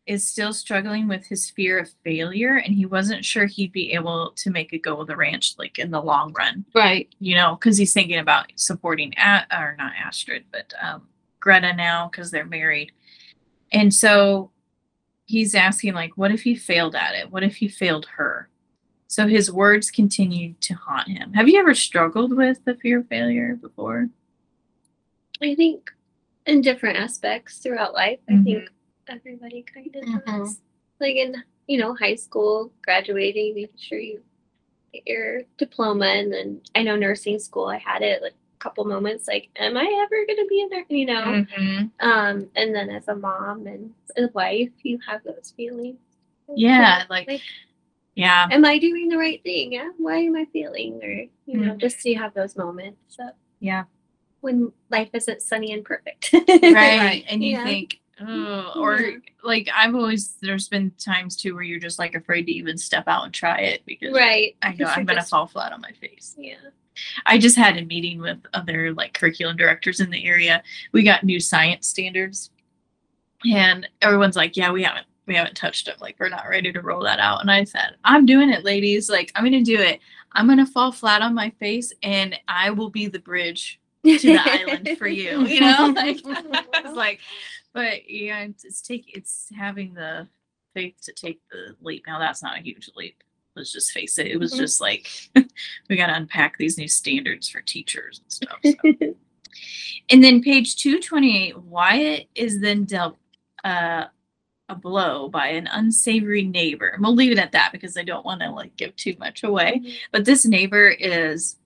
is 0.07 0.27
still 0.27 0.51
struggling 0.51 1.07
with 1.07 1.25
his 1.27 1.49
fear 1.49 1.77
of 1.77 1.89
failure 2.03 2.55
and 2.57 2.73
he 2.73 2.85
wasn't 2.85 3.23
sure 3.23 3.45
he'd 3.45 3.71
be 3.71 3.91
able 3.93 4.31
to 4.35 4.49
make 4.49 4.73
a 4.73 4.77
go 4.77 4.99
of 4.99 5.07
the 5.07 5.15
ranch 5.15 5.53
like 5.59 5.77
in 5.77 5.91
the 5.91 6.01
long 6.01 6.33
run 6.33 6.65
right. 6.73 7.07
you 7.19 7.35
know, 7.35 7.55
because 7.55 7.77
he's 7.77 7.93
thinking 7.93 8.17
about 8.17 8.51
supporting, 8.55 9.13
A- 9.17 9.45
or 9.55 9.75
not 9.77 9.93
Astrid, 10.03 10.43
but 10.51 10.73
um, 10.81 11.07
Greta 11.39 11.73
now 11.73 12.09
because 12.11 12.31
they're 12.31 12.45
married. 12.45 12.91
And 13.71 13.93
so 13.93 14.51
he's 15.25 15.55
asking, 15.55 15.93
like, 15.93 16.17
what 16.17 16.31
if 16.31 16.41
he 16.43 16.55
failed 16.55 16.95
at 16.95 17.15
it? 17.15 17.31
What 17.31 17.43
if 17.43 17.55
he 17.55 17.67
failed 17.67 18.05
her? 18.17 18.49
So 19.07 19.27
his 19.27 19.51
words 19.51 19.91
continued 19.91 20.59
to 20.61 20.73
haunt 20.73 21.07
him. 21.09 21.33
Have 21.33 21.47
you 21.47 21.59
ever 21.59 21.73
struggled 21.75 22.35
with 22.35 22.63
the 22.65 22.75
fear 22.75 22.99
of 22.99 23.07
failure 23.07 23.55
before? 23.55 24.09
I 25.41 25.55
think 25.55 25.91
in 26.45 26.61
different 26.61 26.97
aspects 26.97 27.59
throughout 27.59 27.93
life, 27.93 28.19
I 28.29 28.33
Mhm. 28.33 28.43
think 28.43 28.69
everybody 29.09 29.63
kind 29.63 29.95
of 29.95 30.03
Mhm. 30.03 30.25
does. 30.25 30.61
Like 30.99 31.15
in, 31.15 31.43
you 31.67 31.77
know, 31.79 31.95
high 31.95 32.15
school, 32.15 32.71
graduating, 32.83 33.55
making 33.55 33.77
sure 33.77 33.99
you 33.99 34.21
get 34.93 35.03
your 35.07 35.41
diploma. 35.57 36.05
And 36.05 36.31
then 36.31 36.61
I 36.75 36.83
know 36.83 36.95
nursing 36.95 37.39
school, 37.39 37.65
I 37.65 37.77
had 37.77 38.01
it 38.01 38.21
like 38.21 38.33
a 38.33 38.59
couple 38.59 38.83
moments 38.85 39.27
like, 39.27 39.49
am 39.55 39.77
I 39.77 39.83
ever 40.03 40.25
going 40.25 40.37
to 40.39 40.47
be 40.47 40.61
a 40.61 40.67
nurse? 40.75 40.85
You 40.89 41.05
know? 41.05 41.21
Mm-hmm. 41.23 41.85
Um, 42.07 42.49
and 42.55 42.75
then 42.75 42.89
as 42.89 43.07
a 43.07 43.15
mom 43.15 43.67
and 43.67 43.93
a 44.17 44.27
wife, 44.33 44.69
you 44.83 44.99
have 45.07 45.23
those 45.23 45.53
feelings. 45.55 45.97
Yeah, 46.53 47.05
like- 47.09 47.41
Yeah. 48.15 48.47
am 48.51 48.65
I 48.65 48.77
doing 48.77 49.07
the 49.07 49.17
right 49.17 49.41
thing? 49.41 49.71
Yeah. 49.71 49.89
Why 49.97 50.17
am 50.17 50.35
I 50.35 50.45
feeling? 50.51 51.01
Or 51.01 51.09
you 51.45 51.57
know, 51.57 51.73
Mhm. 51.73 51.77
just 51.79 51.99
to 52.01 52.13
have 52.15 52.33
those 52.33 52.55
moments 52.57 53.17
of 53.19 53.31
Yeah. 53.59 53.85
when 54.41 54.73
life 54.89 55.09
isn't 55.13 55.41
sunny 55.41 55.71
and 55.71 55.83
perfect. 55.85 56.31
Right. 56.33 56.61
Right. 56.61 57.25
And 57.29 57.43
you 57.43 57.51
Yeah. 57.51 57.63
think, 57.63 57.99
oh, 58.27 58.73
or 58.79 59.13
like 59.43 59.69
I've 59.75 59.95
always, 59.95 60.35
there's 60.41 60.67
been 60.67 60.91
times 60.97 61.35
too 61.35 61.53
where 61.53 61.63
you're 61.63 61.79
just 61.79 61.99
like 61.99 62.15
afraid 62.15 62.45
to 62.45 62.51
even 62.51 62.77
step 62.77 63.05
out 63.07 63.25
and 63.25 63.33
try 63.33 63.59
it 63.59 63.81
because 63.85 64.13
right. 64.13 64.55
I 64.61 64.73
know 64.73 64.87
I'm 64.87 65.05
going 65.05 65.15
to 65.15 65.15
just- 65.15 65.29
fall 65.29 65.47
flat 65.47 65.73
on 65.73 65.81
my 65.81 65.91
face. 65.91 66.35
Yeah. 66.37 66.55
I 67.25 67.37
just 67.37 67.55
had 67.55 67.77
a 67.77 67.85
meeting 67.85 68.19
with 68.19 68.39
other 68.53 68.93
like 68.93 69.13
curriculum 69.13 69.57
directors 69.57 69.99
in 69.99 70.09
the 70.09 70.25
area. 70.25 70.61
We 70.91 71.03
got 71.03 71.23
new 71.23 71.39
science 71.39 71.87
standards, 71.87 72.51
and 73.49 73.87
everyone's 74.01 74.35
like, 74.35 74.57
"Yeah, 74.57 74.71
we 74.71 74.83
haven't 74.83 75.07
we 75.25 75.35
haven't 75.35 75.55
touched 75.55 75.85
them. 75.85 75.95
Like, 75.99 76.17
we're 76.19 76.29
not 76.29 76.47
ready 76.49 76.71
to 76.71 76.81
roll 76.81 77.01
that 77.03 77.19
out." 77.19 77.41
And 77.41 77.49
I 77.49 77.63
said, 77.63 77.95
"I'm 78.03 78.25
doing 78.25 78.49
it, 78.49 78.63
ladies. 78.63 79.09
Like, 79.09 79.31
I'm 79.35 79.43
going 79.43 79.63
to 79.63 79.77
do 79.77 79.81
it. 79.81 79.99
I'm 80.33 80.47
going 80.47 80.59
to 80.59 80.65
fall 80.65 80.91
flat 80.91 81.21
on 81.21 81.33
my 81.33 81.49
face, 81.51 81.93
and 82.03 82.37
I 82.47 82.71
will 82.71 82.89
be 82.89 83.07
the 83.07 83.19
bridge 83.19 83.79
to 84.03 84.17
the 84.17 84.37
island 84.37 84.89
for 84.97 85.07
you. 85.07 85.45
You 85.47 85.61
know, 85.61 85.93
like 85.95 86.21
I 86.25 86.81
was 86.83 86.95
like, 86.95 87.19
but 87.73 88.09
yeah, 88.09 88.41
it's, 88.63 88.81
take 88.81 89.11
it's 89.15 89.47
having 89.57 89.93
the 89.93 90.27
faith 90.73 90.95
to 91.03 91.13
take 91.13 91.41
the 91.51 91.75
leap. 91.81 92.03
Now 92.07 92.19
that's 92.19 92.41
not 92.43 92.57
a 92.57 92.61
huge 92.61 92.89
leap. 92.95 93.23
Let's 93.55 93.71
just 93.71 93.91
face 93.91 94.17
it. 94.17 94.27
It 94.27 94.37
was 94.37 94.53
Mhm. 94.53 94.57
just 94.57 94.79
like 94.81 95.07
we 95.89 95.95
got 95.97 96.07
to 96.07 96.15
unpack 96.15 96.57
these 96.57 96.77
new 96.77 96.87
standards 96.87 97.49
for 97.49 97.61
teachers 97.61 98.21
and 98.21 98.31
stuff. 98.31 98.59
so. 98.63 99.15
and 100.09 100.23
then 100.23 100.41
page 100.41 100.75
two 100.77 100.99
twenty 100.99 101.47
eight, 101.49 101.57
Wyatt 101.61 102.27
is 102.35 102.61
then 102.61 102.85
dealt 102.85 103.17
uh, 103.65 104.05
a 104.69 104.75
blow 104.75 105.27
by 105.27 105.47
an 105.47 105.67
unsavory 105.67 106.43
neighbor. 106.43 106.87
And 106.87 107.01
we'll 107.03 107.13
leave 107.15 107.33
it 107.33 107.37
at 107.39 107.51
that 107.51 107.71
because 107.73 107.97
I 107.97 108.03
don't 108.03 108.25
want 108.25 108.39
to 108.41 108.49
like 108.51 108.75
give 108.77 108.95
too 108.95 109.15
much 109.19 109.43
away. 109.43 109.95
But 110.13 110.23
this 110.23 110.45
neighbor 110.45 110.87
is 110.89 111.57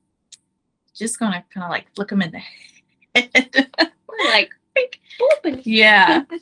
just 0.95 1.19
gonna 1.19 1.43
kind 1.53 1.63
of 1.65 1.69
like 1.69 1.93
flick 1.95 2.11
him 2.11 2.21
in 2.23 2.31
the 2.31 2.39
head. 3.21 3.69
Like, 4.29 4.49
bink, 4.75 4.99
boop, 5.19 5.61
yeah. 5.63 6.23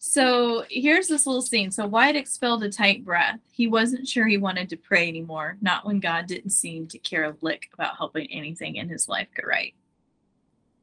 So 0.00 0.64
here's 0.70 1.08
this 1.08 1.26
little 1.26 1.42
scene. 1.42 1.70
So 1.72 1.84
Wyatt 1.86 2.16
expelled 2.16 2.62
a 2.62 2.70
tight 2.70 3.04
breath. 3.04 3.40
He 3.50 3.66
wasn't 3.66 4.06
sure 4.06 4.26
he 4.26 4.38
wanted 4.38 4.70
to 4.70 4.76
pray 4.76 5.08
anymore, 5.08 5.58
not 5.60 5.84
when 5.84 5.98
God 5.98 6.26
didn't 6.26 6.50
seem 6.50 6.86
to 6.88 6.98
care 6.98 7.24
a 7.24 7.36
lick 7.42 7.68
about 7.74 7.96
helping 7.98 8.30
anything 8.32 8.76
in 8.76 8.88
his 8.88 9.08
life 9.08 9.26
go 9.34 9.46
right. 9.46 9.74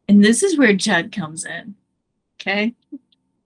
And 0.09 0.23
this 0.23 0.43
is 0.43 0.57
where 0.57 0.73
Judd 0.73 1.11
comes 1.11 1.45
in. 1.45 1.75
Okay. 2.39 2.75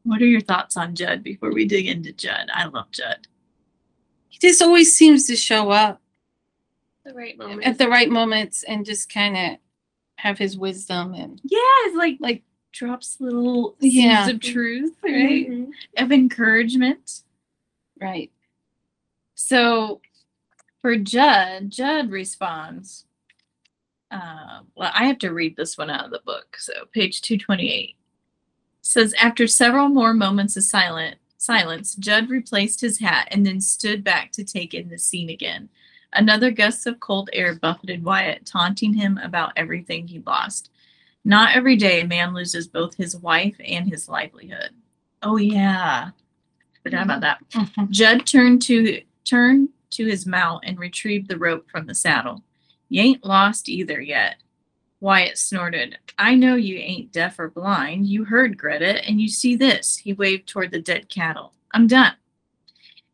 What 0.03 0.21
are 0.21 0.27
your 0.27 0.41
thoughts 0.41 0.75
on 0.75 0.95
Judd 0.95 1.23
before 1.23 1.53
we 1.53 1.65
dig 1.65 1.87
into 1.87 2.11
Judd? 2.11 2.49
I 2.53 2.65
love 2.65 2.91
Judd. 2.91 3.27
He 4.27 4.39
just 4.39 4.61
always 4.61 4.93
seems 4.95 5.27
to 5.27 5.35
show 5.35 5.69
up 5.69 6.01
the 7.05 7.13
right 7.13 7.37
moment. 7.37 7.63
at 7.63 7.77
the 7.77 7.87
right 7.87 8.09
moments 8.09 8.63
and 8.63 8.85
just 8.85 9.13
kind 9.13 9.37
of 9.37 9.59
have 10.15 10.37
his 10.37 10.57
wisdom 10.57 11.13
and 11.13 11.39
Yeah, 11.43 11.59
it's 11.85 11.95
like 11.95 12.17
like 12.19 12.43
drops 12.71 13.17
little 13.19 13.75
seeds 13.81 14.27
of 14.29 14.39
truth, 14.39 14.95
right? 15.03 15.49
Mhm. 15.49 15.71
Of 15.97 16.11
encouragement. 16.11 17.23
right. 17.99 18.31
So 19.35 20.01
for 20.81 20.95
Judd, 20.95 21.69
Judd 21.71 22.11
responds. 22.11 23.05
Uh, 24.11 24.61
well, 24.75 24.91
I 24.93 25.05
have 25.05 25.19
to 25.19 25.31
read 25.33 25.55
this 25.55 25.77
one 25.77 25.89
out 25.89 26.05
of 26.05 26.11
the 26.11 26.21
book. 26.25 26.57
So 26.57 26.73
page 26.93 27.21
228 27.21 27.95
says 28.81 29.13
after 29.21 29.45
several 29.47 29.89
more 29.89 30.13
moments 30.13 30.55
of 30.57 30.63
silent 30.63 31.17
silence, 31.37 31.95
Judd 31.95 32.29
replaced 32.29 32.81
his 32.81 32.99
hat 32.99 33.27
and 33.31 33.45
then 33.45 33.61
stood 33.61 34.03
back 34.03 34.31
to 34.33 34.43
take 34.43 34.73
in 34.73 34.89
the 34.89 34.97
scene 34.97 35.29
again. 35.29 35.69
Another 36.13 36.49
gust 36.51 36.87
of 36.87 36.99
cold 36.99 37.29
air 37.33 37.53
buffeted 37.55 38.03
Wyatt, 38.03 38.45
taunting 38.45 38.93
him 38.93 39.17
about 39.19 39.53
everything 39.55 40.07
he 40.07 40.19
lost. 40.25 40.71
Not 41.29 41.55
every 41.55 41.75
day 41.75 42.01
a 42.01 42.07
man 42.07 42.33
loses 42.33 42.67
both 42.67 42.95
his 42.95 43.15
wife 43.15 43.55
and 43.63 43.87
his 43.87 44.09
livelihood. 44.09 44.71
Oh 45.21 45.37
yeah. 45.37 46.09
Forgot 46.81 47.03
about 47.03 47.21
that. 47.21 47.47
Mhm. 47.51 47.91
Judd 47.91 48.25
turned 48.25 48.63
to 48.63 49.03
turned 49.25 49.69
to 49.91 50.07
his 50.07 50.25
mount 50.25 50.63
and 50.65 50.79
retrieved 50.79 51.27
the 51.27 51.37
rope 51.37 51.69
from 51.69 51.85
the 51.85 51.93
saddle. 51.93 52.43
You 52.89 53.03
ain't 53.03 53.23
lost 53.23 53.69
either 53.69 54.01
yet. 54.01 54.37
Wyatt 55.01 55.37
snorted. 55.37 55.99
I 56.17 56.33
know 56.33 56.55
you 56.55 56.77
ain't 56.77 57.11
deaf 57.11 57.37
or 57.37 57.51
blind. 57.51 58.07
You 58.07 58.23
heard 58.23 58.57
Greta, 58.57 59.05
and 59.07 59.21
you 59.21 59.27
see 59.27 59.55
this. 59.55 59.97
He 59.97 60.13
waved 60.13 60.47
toward 60.47 60.71
the 60.71 60.81
dead 60.81 61.09
cattle. 61.09 61.53
I'm 61.75 61.85
done. 61.85 62.15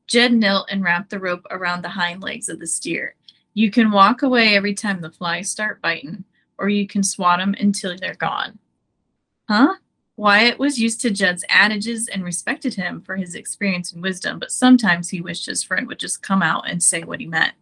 Jed 0.07 0.31
knelt 0.31 0.69
and 0.71 0.85
wrapped 0.85 1.09
the 1.09 1.19
rope 1.19 1.45
around 1.51 1.81
the 1.81 1.89
hind 1.89 2.23
legs 2.23 2.47
of 2.47 2.59
the 2.59 2.67
steer. 2.67 3.15
You 3.53 3.69
can 3.71 3.91
walk 3.91 4.21
away 4.21 4.55
every 4.55 4.73
time 4.73 5.01
the 5.01 5.11
flies 5.11 5.51
start 5.51 5.81
biting, 5.81 6.23
or 6.57 6.69
you 6.69 6.87
can 6.87 7.03
swat 7.03 7.39
them 7.39 7.55
until 7.59 7.95
they're 7.97 8.15
gone. 8.15 8.59
Huh? 9.49 9.75
Wyatt 10.17 10.57
was 10.57 10.79
used 10.79 11.01
to 11.01 11.11
Judd's 11.11 11.43
adages 11.49 12.07
and 12.07 12.23
respected 12.23 12.75
him 12.75 13.01
for 13.01 13.17
his 13.17 13.35
experience 13.35 13.91
and 13.91 14.01
wisdom, 14.01 14.39
but 14.39 14.51
sometimes 14.51 15.09
he 15.09 15.19
wished 15.19 15.45
his 15.45 15.63
friend 15.63 15.87
would 15.87 15.99
just 15.99 16.21
come 16.23 16.41
out 16.41 16.69
and 16.69 16.81
say 16.81 17.03
what 17.03 17.19
he 17.19 17.25
meant. 17.25 17.53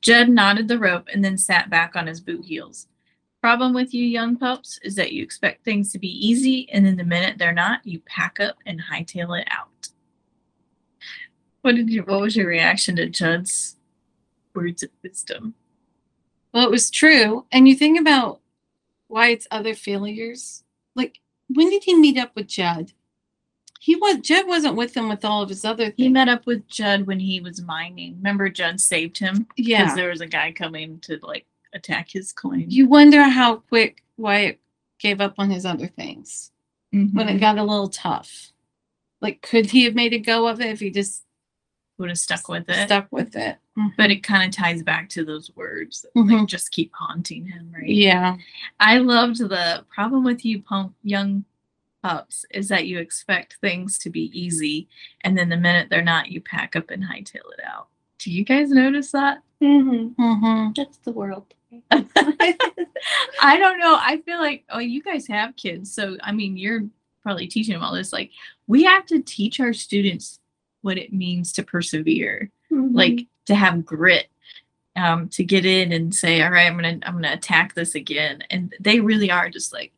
Judd 0.00 0.28
knotted 0.28 0.68
the 0.68 0.78
rope 0.78 1.08
and 1.12 1.24
then 1.24 1.38
sat 1.38 1.70
back 1.70 1.94
on 1.94 2.08
his 2.08 2.20
boot 2.20 2.44
heels. 2.44 2.88
Problem 3.40 3.74
with 3.74 3.94
you 3.94 4.04
young 4.04 4.36
pups 4.36 4.80
is 4.82 4.96
that 4.96 5.12
you 5.12 5.22
expect 5.22 5.64
things 5.64 5.92
to 5.92 5.98
be 5.98 6.08
easy, 6.08 6.68
and 6.70 6.84
then 6.84 6.96
the 6.96 7.04
minute 7.04 7.38
they're 7.38 7.52
not, 7.52 7.86
you 7.86 8.00
pack 8.00 8.40
up 8.40 8.56
and 8.66 8.82
hightail 8.90 9.38
it 9.38 9.46
out. 9.50 9.88
What 11.62 11.76
did 11.76 11.90
you? 11.90 12.02
What 12.02 12.20
was 12.20 12.36
your 12.36 12.48
reaction 12.48 12.96
to 12.96 13.08
Judd's 13.08 13.76
words 14.54 14.82
of 14.82 14.90
wisdom? 15.02 15.54
Well, 16.54 16.64
it 16.64 16.70
was 16.70 16.88
true. 16.90 17.44
And 17.52 17.68
you 17.68 17.74
think 17.74 18.00
about 18.00 18.40
Wyatt's 19.08 19.48
other 19.50 19.74
failures. 19.74 20.62
Like, 20.94 21.20
when 21.48 21.68
did 21.68 21.84
he 21.84 21.94
meet 21.96 22.16
up 22.16 22.30
with 22.34 22.46
Judd? 22.46 22.92
He 23.80 23.96
was 23.96 24.20
Judd 24.20 24.46
wasn't 24.46 24.76
with 24.76 24.96
him 24.96 25.10
with 25.10 25.26
all 25.26 25.42
of 25.42 25.50
his 25.50 25.64
other 25.64 25.92
He 25.94 26.08
met 26.08 26.28
up 26.28 26.46
with 26.46 26.66
Judd 26.68 27.06
when 27.06 27.20
he 27.20 27.40
was 27.40 27.60
mining. 27.60 28.14
Remember, 28.16 28.48
Judd 28.48 28.80
saved 28.80 29.18
him 29.18 29.46
because 29.56 29.94
there 29.94 30.08
was 30.08 30.22
a 30.22 30.26
guy 30.26 30.52
coming 30.52 31.00
to 31.00 31.18
like 31.22 31.44
attack 31.74 32.08
his 32.10 32.32
claim. 32.32 32.64
You 32.68 32.86
wonder 32.88 33.22
how 33.24 33.56
quick 33.56 34.02
Wyatt 34.16 34.58
gave 34.98 35.20
up 35.20 35.34
on 35.38 35.50
his 35.50 35.66
other 35.66 35.88
things 35.88 36.50
when 36.92 37.08
Mm-hmm. 37.08 37.18
it 37.28 37.40
got 37.40 37.58
a 37.58 37.62
little 37.64 37.88
tough. 37.88 38.52
Like, 39.20 39.42
could 39.42 39.66
he 39.66 39.84
have 39.84 39.94
made 39.96 40.12
a 40.12 40.18
go 40.18 40.46
of 40.46 40.60
it 40.60 40.68
if 40.68 40.80
he 40.80 40.90
just 40.90 41.24
would 41.98 42.08
have 42.08 42.18
stuck 42.18 42.48
with 42.48 42.68
it. 42.68 42.86
stuck 42.86 43.06
with 43.10 43.36
it? 43.36 43.56
But 43.96 44.10
it 44.10 44.22
kind 44.22 44.46
of 44.48 44.54
ties 44.54 44.82
back 44.82 45.08
to 45.10 45.24
those 45.24 45.50
words 45.56 46.02
that 46.02 46.14
Mhm. 46.14 46.40
like, 46.40 46.48
just 46.48 46.70
keep 46.70 46.92
haunting 46.94 47.46
him, 47.46 47.70
right? 47.72 47.88
Yeah. 47.88 48.36
I 48.80 48.98
loved 48.98 49.38
the 49.38 49.84
problem 49.88 50.22
with 50.24 50.44
you 50.44 50.62
punk, 50.62 50.92
young 51.02 51.44
pups 52.02 52.44
is 52.50 52.68
that 52.68 52.86
you 52.86 52.98
expect 52.98 53.56
things 53.60 53.98
to 53.98 54.10
be 54.10 54.30
easy, 54.38 54.88
and 55.22 55.36
then 55.38 55.48
the 55.48 55.56
minute 55.56 55.88
they're 55.90 56.02
not, 56.02 56.30
you 56.30 56.40
pack 56.40 56.76
up 56.76 56.90
and 56.90 57.02
hightail 57.02 57.50
it 57.56 57.64
out. 57.64 57.88
Do 58.18 58.30
you 58.30 58.44
guys 58.44 58.70
notice 58.70 59.10
that? 59.12 59.42
Mhm. 59.62 60.14
Mm-hmm. 60.16 60.72
That's 60.76 60.98
the 60.98 61.12
world. 61.12 61.46
I 61.90 63.56
don't 63.58 63.78
know. 63.78 63.96
I 64.00 64.20
feel 64.24 64.38
like, 64.38 64.64
oh, 64.70 64.78
you 64.78 65.02
guys 65.02 65.26
have 65.28 65.56
kids. 65.56 65.92
So, 65.92 66.16
I 66.22 66.32
mean, 66.32 66.56
you're 66.56 66.84
probably 67.22 67.46
teaching 67.46 67.74
them 67.74 67.82
all 67.82 67.94
this. 67.94 68.12
Like, 68.12 68.30
we 68.66 68.84
have 68.84 69.06
to 69.06 69.20
teach 69.22 69.58
our 69.60 69.72
students 69.72 70.38
what 70.84 70.98
it 70.98 71.12
means 71.12 71.52
to 71.52 71.62
persevere, 71.62 72.50
Mm-hmm. 72.72 72.94
like 72.96 73.26
to 73.46 73.54
have 73.54 73.84
grit, 73.84 74.26
um, 74.96 75.28
to 75.28 75.44
get 75.44 75.64
in 75.64 75.92
and 75.92 76.12
say, 76.14 76.42
all 76.42 76.50
right, 76.50 76.66
I'm 76.66 76.78
going 76.78 77.00
to, 77.00 77.06
I'm 77.08 77.22
to 77.22 77.32
attack 77.32 77.74
this 77.74 77.94
again. 77.94 78.42
And 78.50 78.74
they 78.80 79.00
really 79.00 79.30
are 79.30 79.48
just 79.50 79.72
like, 79.72 79.92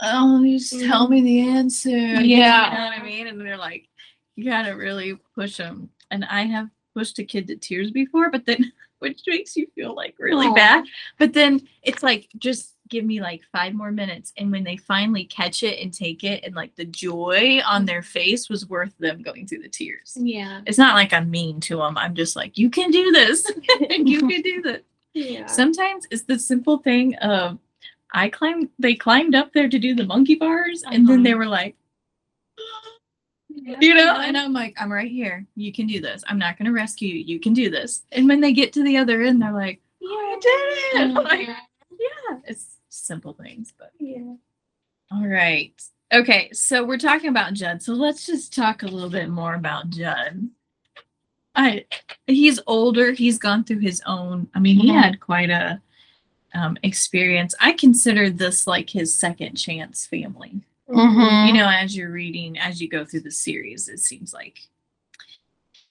oh, 0.00 0.42
you 0.42 0.58
just 0.58 0.80
tell 0.80 1.08
me 1.08 1.22
the 1.22 1.40
answer. 1.48 1.88
Yeah. 1.90 2.70
You 2.72 2.78
know 2.78 2.84
what 2.84 2.98
I 2.98 3.02
mean? 3.02 3.26
And 3.28 3.40
they're 3.40 3.56
like, 3.56 3.88
you 4.36 4.44
got 4.50 4.62
to 4.64 4.72
really 4.72 5.18
push 5.34 5.56
them. 5.56 5.90
And 6.10 6.24
I 6.24 6.42
have 6.42 6.68
pushed 6.94 7.18
a 7.18 7.24
kid 7.24 7.46
to 7.48 7.56
tears 7.56 7.90
before, 7.90 8.30
but 8.30 8.44
then, 8.46 8.72
which 8.98 9.22
makes 9.26 9.56
you 9.56 9.68
feel 9.74 9.94
like 9.94 10.16
really 10.18 10.48
Aw. 10.48 10.54
bad. 10.54 10.84
But 11.18 11.32
then 11.32 11.66
it's 11.82 12.02
like, 12.02 12.28
just 12.36 12.74
give 12.88 13.04
me 13.04 13.20
like 13.20 13.42
five 13.52 13.74
more 13.74 13.92
minutes. 13.92 14.32
And 14.36 14.50
when 14.50 14.64
they 14.64 14.76
finally 14.76 15.24
catch 15.24 15.62
it 15.62 15.80
and 15.82 15.92
take 15.92 16.24
it, 16.24 16.44
and 16.44 16.54
like 16.54 16.74
the 16.76 16.84
joy 16.84 17.60
on 17.66 17.84
their 17.84 18.02
face 18.02 18.48
was 18.48 18.68
worth 18.68 18.96
them 18.98 19.22
going 19.22 19.46
through 19.46 19.60
the 19.62 19.68
tears. 19.68 20.16
yeah. 20.20 20.60
It's 20.66 20.78
not 20.78 20.94
like 20.94 21.12
I'm 21.12 21.30
mean 21.30 21.60
to 21.60 21.76
them. 21.78 21.96
I'm 21.98 22.14
just 22.14 22.36
like, 22.36 22.58
you 22.58 22.70
can 22.70 22.90
do 22.90 23.10
this. 23.12 23.50
you 23.90 24.20
can 24.28 24.40
do 24.42 24.62
this. 24.62 24.82
Yeah. 25.14 25.46
Sometimes 25.46 26.06
it's 26.10 26.22
the 26.22 26.38
simple 26.38 26.78
thing 26.78 27.14
of, 27.16 27.58
I 28.14 28.28
climbed, 28.28 28.70
they 28.78 28.94
climbed 28.94 29.34
up 29.34 29.52
there 29.52 29.68
to 29.68 29.78
do 29.78 29.94
the 29.94 30.04
monkey 30.06 30.34
bars, 30.36 30.82
and 30.90 31.06
then 31.06 31.16
Uh-huh. 31.16 31.24
they 31.24 31.34
were 31.34 31.46
like, 31.46 31.76
you 33.80 33.94
know, 33.94 34.16
and 34.16 34.36
I'm 34.36 34.52
like, 34.52 34.74
I'm 34.80 34.90
right 34.92 35.10
here. 35.10 35.44
You 35.56 35.72
can 35.72 35.86
do 35.86 36.00
this. 36.00 36.22
I'm 36.26 36.38
not 36.38 36.56
going 36.56 36.66
to 36.66 36.72
rescue 36.72 37.08
you. 37.08 37.24
You 37.24 37.40
can 37.40 37.52
do 37.52 37.68
this. 37.70 38.02
And 38.12 38.26
when 38.28 38.40
they 38.40 38.52
get 38.52 38.72
to 38.74 38.82
the 38.82 38.96
other 38.96 39.22
end, 39.22 39.42
they're 39.42 39.52
like, 39.52 39.80
yeah. 40.00 40.08
I 40.08 40.38
did 40.40 40.48
it. 40.48 41.00
I'm 41.00 41.14
like, 41.24 41.48
yeah, 41.48 42.38
it's 42.46 42.77
simple 43.08 43.32
things, 43.32 43.72
but 43.76 43.90
yeah. 43.98 44.34
all 45.10 45.26
right. 45.26 45.72
Okay, 46.12 46.50
so 46.52 46.84
we're 46.84 46.96
talking 46.98 47.28
about 47.30 47.54
Judd. 47.54 47.82
So 47.82 47.92
let's 47.94 48.24
just 48.24 48.54
talk 48.54 48.82
a 48.82 48.86
little 48.86 49.10
bit 49.10 49.28
more 49.28 49.54
about 49.54 49.90
Judd. 49.90 50.48
I 51.56 51.84
he's 52.26 52.60
older. 52.66 53.10
He's 53.12 53.38
gone 53.38 53.64
through 53.64 53.80
his 53.80 54.00
own. 54.06 54.48
I 54.54 54.60
mean, 54.60 54.78
he 54.78 54.90
Mhm. 54.90 55.02
had 55.02 55.20
quite 55.20 55.50
a 55.50 55.80
um, 56.54 56.78
experience. 56.82 57.54
I 57.60 57.72
consider 57.72 58.30
this 58.30 58.66
like 58.66 58.88
his 58.90 59.14
second 59.14 59.56
chance 59.56 60.06
family. 60.06 60.60
Mhm. 60.88 61.46
You 61.48 61.52
know, 61.52 61.68
as 61.68 61.94
you're 61.96 62.10
reading, 62.10 62.58
as 62.58 62.80
you 62.80 62.88
go 62.88 63.04
through 63.04 63.20
the 63.20 63.30
series, 63.30 63.88
it 63.88 64.00
seems 64.00 64.32
like. 64.32 64.60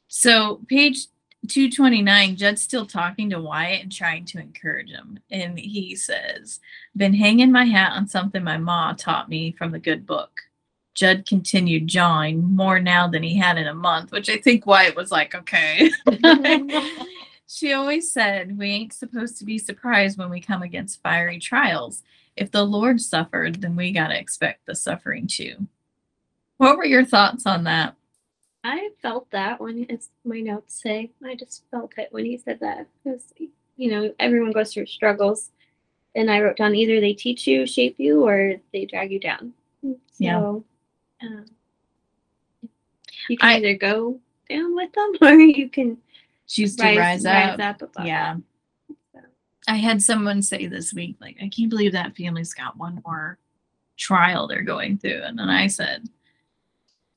So, 0.07 0.62
page 0.67 1.07
229, 1.50 2.36
Judd's 2.36 2.62
still 2.62 2.86
talking 2.86 3.30
to 3.30 3.42
Wyatt 3.42 3.84
and 3.84 3.92
trying 3.92 4.25
to 4.25 4.39
encourage 4.39 4.89
him. 4.89 5.20
And 5.32 5.58
he 5.58 5.96
says, 5.96 6.60
Been 6.96 7.13
hanging 7.13 7.51
my 7.51 7.66
hat 7.66 7.94
on 7.94 8.08
something 8.08 8.44
my 8.44 8.58
ma 8.58 8.94
taught 8.94 9.30
me 9.30 9.51
from 9.51 9.72
the 9.72 9.80
good 9.80 10.06
book. 10.06 10.32
Judd 10.94 11.25
continued 11.27 11.88
jawing 11.88 12.56
more 12.56 12.80
now 12.80 13.08
than 13.08 13.22
he 13.22 13.36
had 13.36 13.58
in 13.58 13.68
a 13.68 13.74
month, 13.74 14.12
which 14.12 14.30
I 14.30 14.38
think 14.38 14.66
Wyatt 14.66 14.96
was 14.96 15.12
like, 15.12 15.36
okay. 15.36 15.92
she 17.48 17.74
always 17.74 18.12
said, 18.12 18.58
We 18.58 18.70
ain't 18.72 18.94
supposed 18.94 19.38
to 19.38 19.46
be 19.46 19.58
surprised 19.58 20.18
when 20.18 20.30
we 20.30 20.42
come 20.42 20.62
against 20.62 21.01
fiery 21.01 21.39
trials. 21.39 22.04
If 22.36 22.51
the 22.51 22.63
Lord 22.63 23.01
suffered, 23.01 23.62
then 23.62 23.75
we 23.75 23.92
got 23.92 24.08
to 24.08 24.20
expect 24.20 24.66
the 24.66 24.75
suffering 24.75 25.27
too. 25.27 25.68
What 26.58 26.77
were 26.77 26.86
your 26.86 27.06
thoughts 27.06 27.46
on 27.46 27.66
that? 27.66 27.97
I 28.69 28.89
felt 29.01 29.29
that 29.31 29.62
when 29.62 29.86
as 29.89 30.09
my 30.25 30.41
notes 30.41 30.81
say. 30.81 31.12
I 31.25 31.36
just 31.36 31.63
felt 31.71 31.93
it 31.97 32.09
when 32.12 32.25
he 32.25 32.38
said 32.38 32.59
that. 32.59 32.88
Because 33.03 33.33
you 33.77 33.91
know, 33.91 34.13
everyone 34.19 34.51
goes 34.51 34.74
through 34.74 34.88
struggles. 34.88 35.51
And 36.15 36.31
I 36.31 36.41
wrote 36.41 36.57
down 36.57 36.74
either 36.75 37.00
they 37.00 37.13
teach 37.13 37.45
you, 37.47 37.65
shape 37.67 37.95
you, 38.00 38.25
or 38.25 38.55
they 38.74 38.86
drag 38.86 39.12
you 39.12 39.19
down. 39.19 39.53
So 39.83 39.97
Yeah. 40.17 40.38
um, 40.38 41.45
you 43.29 43.38
can 43.38 43.50
I- 43.50 43.57
either 43.57 43.75
go 43.75 44.19
down 44.50 44.75
with 44.75 44.91
them 44.93 45.12
or 45.21 45.33
you 45.39 45.69
can 45.69 45.97
Choose 46.47 46.75
to 46.77 46.83
rise, 46.83 46.97
rise, 46.97 47.25
rise 47.25 47.59
up. 47.59 47.81
up 47.83 47.91
Yeah. 48.05 48.38
So, 49.13 49.19
I 49.67 49.75
had 49.75 50.01
someone 50.01 50.41
say 50.41 50.65
this 50.67 50.93
week, 50.93 51.17
like, 51.19 51.36
I 51.41 51.50
can't 51.50 51.69
believe 51.69 51.91
that 51.91 52.15
family's 52.15 52.53
got 52.53 52.77
one 52.77 53.01
more 53.05 53.38
trial 53.97 54.47
they're 54.47 54.62
going 54.62 54.97
through. 54.97 55.21
And 55.24 55.38
then 55.38 55.50
I 55.50 55.67
said, 55.67 56.07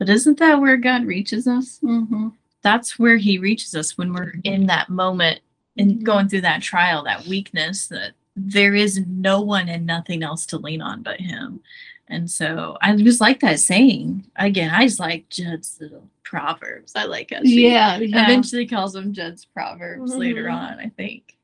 But 0.00 0.08
isn't 0.08 0.38
that 0.38 0.60
where 0.62 0.78
God 0.78 1.04
reaches 1.04 1.46
us? 1.46 1.78
Mhm. 1.82 2.32
That's 2.62 2.98
where 2.98 3.18
He 3.18 3.36
reaches 3.38 3.74
us 3.76 3.98
when 3.98 4.14
we're 4.14 4.32
in 4.44 4.66
that 4.66 4.88
moment 4.88 5.40
and 5.76 5.98
Mhm. 5.98 6.02
going 6.02 6.28
through 6.28 6.40
that 6.40 6.62
trial, 6.62 7.04
that 7.04 7.26
weakness 7.26 7.86
that 7.88 8.14
there 8.34 8.74
is 8.74 9.04
no 9.06 9.42
one 9.42 9.68
and 9.68 9.84
nothing 9.86 10.22
else 10.22 10.46
to 10.46 10.56
lean 10.58 10.80
on 10.80 11.02
but 11.02 11.20
Him. 11.20 11.60
And 12.08 12.30
so 12.30 12.78
I 12.80 12.96
just 12.96 13.20
like 13.20 13.40
that 13.40 13.60
saying. 13.60 14.26
Again, 14.36 14.70
I 14.70 14.86
just 14.86 14.98
like 15.00 15.28
Judd's 15.28 15.78
little 15.80 16.08
proverbs. 16.24 16.92
I 16.96 17.04
like 17.04 17.30
how 17.30 17.42
she 17.42 17.66
Yeah, 17.68 17.98
yeah. 17.98 18.24
eventually 18.24 18.66
calls 18.66 18.94
them 18.94 19.12
Judd's 19.12 19.44
proverbs 19.44 20.14
later 20.16 20.44
Mhm. 20.44 20.54
on, 20.54 20.80
I 20.80 20.88
think. 20.88 21.36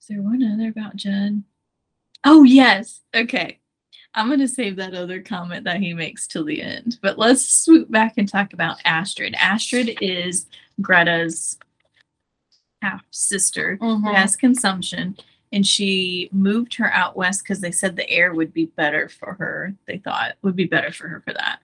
Is 0.00 0.06
there 0.08 0.22
one 0.22 0.42
other 0.42 0.68
about 0.68 0.96
Judd? 0.96 1.42
Oh 2.24 2.44
yes. 2.44 3.02
Okay. 3.14 3.58
I'm 4.14 4.28
gonna 4.28 4.48
save 4.48 4.76
that 4.76 4.94
other 4.94 5.20
comment 5.22 5.64
that 5.64 5.80
he 5.80 5.94
makes 5.94 6.26
till 6.26 6.44
the 6.44 6.60
end. 6.62 6.98
But 7.00 7.18
let's 7.18 7.42
swoop 7.44 7.90
back 7.90 8.14
and 8.16 8.28
talk 8.28 8.52
about 8.52 8.78
Astrid. 8.84 9.34
Astrid 9.34 9.98
is 10.00 10.46
Greta's 10.80 11.58
half 12.82 13.04
sister 13.10 13.76
who 13.76 13.98
Mhm. 13.98 14.14
has 14.14 14.36
consumption 14.36 15.16
and 15.52 15.66
she 15.66 16.28
moved 16.32 16.74
her 16.76 16.92
out 16.92 17.16
west 17.16 17.42
because 17.42 17.60
they 17.60 17.70
said 17.72 17.94
the 17.96 18.08
air 18.08 18.32
would 18.34 18.52
be 18.52 18.66
better 18.66 19.08
for 19.08 19.34
her. 19.34 19.74
They 19.86 19.98
thought 19.98 20.36
would 20.42 20.56
be 20.56 20.64
better 20.64 20.90
for 20.92 21.08
her 21.08 21.20
for 21.20 21.32
that. 21.34 21.60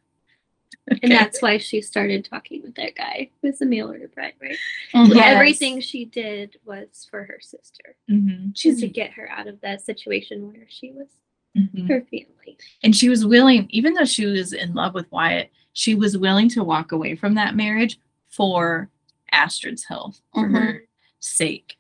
And 1.03 1.11
that's 1.11 1.43
why 1.43 1.59
she 1.59 1.81
started 1.81 2.25
talking 2.25 2.63
with 2.63 2.75
that 2.77 2.95
guy 2.95 3.31
who's 3.43 3.59
the 3.59 3.67
mail 3.67 3.89
order 3.89 4.07
bride, 4.09 4.35
right? 4.41 4.59
Mhm. 4.93 5.15
Yes. 5.17 5.35
Everything 5.35 5.81
she 5.81 6.05
did 6.05 6.61
was 6.65 7.07
for 7.11 7.25
her 7.25 7.39
sister. 7.41 7.97
Mhm. 8.09 8.53
Just 8.53 8.61
She's 8.63 8.81
to 8.83 8.89
get 8.89 9.13
her 9.15 9.29
out 9.31 9.49
of 9.49 9.61
that 9.63 9.81
situation 9.83 10.53
where 10.53 10.67
she 10.69 10.93
was 10.93 11.09
mhm. 11.57 11.89
her 11.89 12.01
family. 12.03 12.59
And 12.83 12.95
she 12.95 13.09
was 13.09 13.27
willing, 13.27 13.67
even 13.71 13.95
though 13.95 14.05
she 14.05 14.27
was 14.27 14.53
in 14.53 14.75
love 14.75 14.95
with 14.95 15.11
Wyatt, 15.11 15.51
she 15.73 15.95
was 15.95 16.17
willing 16.17 16.49
to 16.51 16.65
walk 16.65 16.93
away 16.93 17.17
from 17.17 17.35
that 17.35 17.57
marriage 17.57 17.99
for 18.29 18.89
Astrid's 19.33 19.85
health, 19.85 20.21
for 20.33 20.49
Mhm. 20.49 20.55
her 20.55 20.85
sake. 21.21 21.77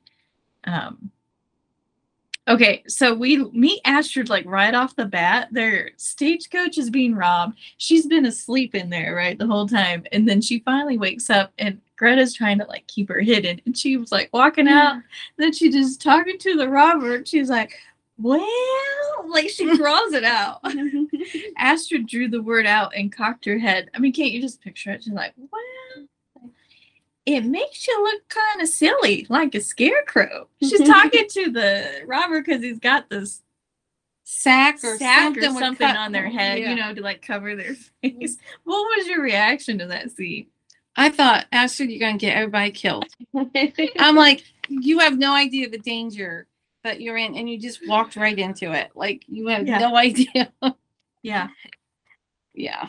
Um, 0.64 1.10
okay, 2.48 2.82
so 2.86 3.14
we 3.14 3.44
meet 3.52 3.80
Astrid 3.84 4.28
like 4.28 4.44
right 4.46 4.74
off 4.74 4.96
the 4.96 5.06
bat. 5.06 5.48
Their 5.52 5.92
stagecoach 5.96 6.76
is 6.78 6.90
being 6.90 7.14
robbed. 7.14 7.58
She's 7.78 8.06
been 8.06 8.26
asleep 8.26 8.74
in 8.74 8.90
there, 8.90 9.14
right, 9.14 9.38
the 9.38 9.46
whole 9.46 9.66
time. 9.68 10.04
And 10.12 10.28
then 10.28 10.40
she 10.40 10.60
finally 10.60 10.98
wakes 10.98 11.30
up 11.30 11.52
and 11.58 11.80
Greta's 11.96 12.34
trying 12.34 12.58
to 12.58 12.66
like 12.66 12.86
keep 12.86 13.08
her 13.08 13.20
hidden. 13.20 13.60
And 13.64 13.76
she 13.76 13.96
was 13.96 14.12
like 14.12 14.28
walking 14.32 14.68
out. 14.68 15.00
Then 15.38 15.52
she 15.52 15.70
just 15.70 16.02
talking 16.02 16.38
to 16.38 16.56
the 16.56 16.68
robber. 16.68 17.16
And 17.16 17.26
she's 17.28 17.48
like, 17.48 17.72
well, 18.18 18.46
like 19.28 19.48
she 19.48 19.64
draws 19.76 20.12
it 20.12 20.24
out. 20.24 20.60
Astrid 21.58 22.06
drew 22.06 22.28
the 22.28 22.42
word 22.42 22.66
out 22.66 22.92
and 22.96 23.12
cocked 23.12 23.44
her 23.44 23.58
head. 23.58 23.90
I 23.94 23.98
mean, 23.98 24.12
can't 24.12 24.32
you 24.32 24.40
just 24.40 24.60
picture 24.62 24.90
it? 24.92 25.04
She's 25.04 25.12
like, 25.12 25.34
well, 25.36 26.50
it 27.24 27.44
makes 27.44 27.86
you 27.86 28.02
look 28.02 28.28
kind 28.28 28.62
of 28.62 28.68
silly, 28.68 29.26
like 29.28 29.54
a 29.54 29.60
scarecrow. 29.60 30.48
She's 30.62 30.86
talking 30.86 31.26
to 31.28 31.50
the 31.50 32.02
robber 32.06 32.40
because 32.40 32.62
he's 32.62 32.78
got 32.78 33.10
this 33.10 33.42
sack 34.22 34.76
or 34.84 34.96
sack 34.96 35.34
something, 35.34 35.56
or 35.56 35.58
something 35.58 35.88
on 35.88 36.12
their 36.12 36.28
head, 36.28 36.58
Yeah. 36.60 36.70
you 36.70 36.76
know, 36.76 36.94
to 36.94 37.00
like 37.02 37.22
cover 37.22 37.56
their 37.56 37.74
face. 38.02 38.38
What 38.64 38.96
was 38.96 39.06
your 39.08 39.22
reaction 39.22 39.78
to 39.78 39.86
that 39.86 40.12
scene? 40.12 40.46
I 40.96 41.10
thought, 41.10 41.46
Astrid, 41.52 41.90
you're 41.90 41.98
gonna 42.00 42.16
get 42.16 42.36
everybody 42.36 42.70
killed. 42.70 43.06
I'm 43.98 44.16
like, 44.16 44.44
you 44.68 45.00
have 45.00 45.18
no 45.18 45.34
idea 45.34 45.68
the 45.68 45.78
danger 45.78 46.46
that 46.86 47.00
you're 47.00 47.16
in, 47.18 47.34
and 47.36 47.48
you 47.50 47.58
just 47.58 47.86
walked 47.86 48.16
right 48.16 48.38
into 48.38 48.72
it. 48.72 48.90
Like 48.94 49.24
you 49.28 49.48
have 49.48 49.66
Yeah. 49.66 49.78
no 49.78 49.96
idea. 50.08 50.52
Yeah. 51.22 51.48
yeah, 52.54 52.88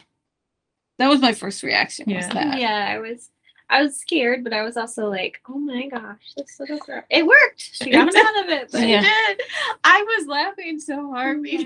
that 1.00 1.08
was 1.10 1.20
my 1.22 1.34
first 1.34 1.64
reaction. 1.64 2.06
Was 2.14 2.28
Yeah. 2.28 2.34
that? 2.34 2.60
yeah, 2.60 2.88
I 2.90 3.00
was 3.00 3.30
I 3.70 3.82
was 3.84 3.98
scared, 4.00 4.44
but 4.46 4.54
I 4.54 4.64
was 4.64 4.78
also 4.78 5.10
like, 5.10 5.42
oh 5.50 5.58
my 5.58 5.88
gosh, 5.88 6.34
this 6.38 6.58
little 6.60 6.78
girl. 6.80 7.04
It 7.10 7.26
worked. 7.28 7.60
She 7.74 7.90
got 7.92 8.08
him 8.08 8.16
out 8.26 8.46
of 8.46 8.50
it. 8.50 8.72
But 8.72 8.80
She 8.82 8.92
Yeah. 8.92 9.02
did. 9.02 9.42
I 9.84 10.04
was 10.18 10.28
laughing 10.28 10.80
so 10.80 11.12
hard 11.12 11.40
oh 11.40 11.42
because 11.44 11.66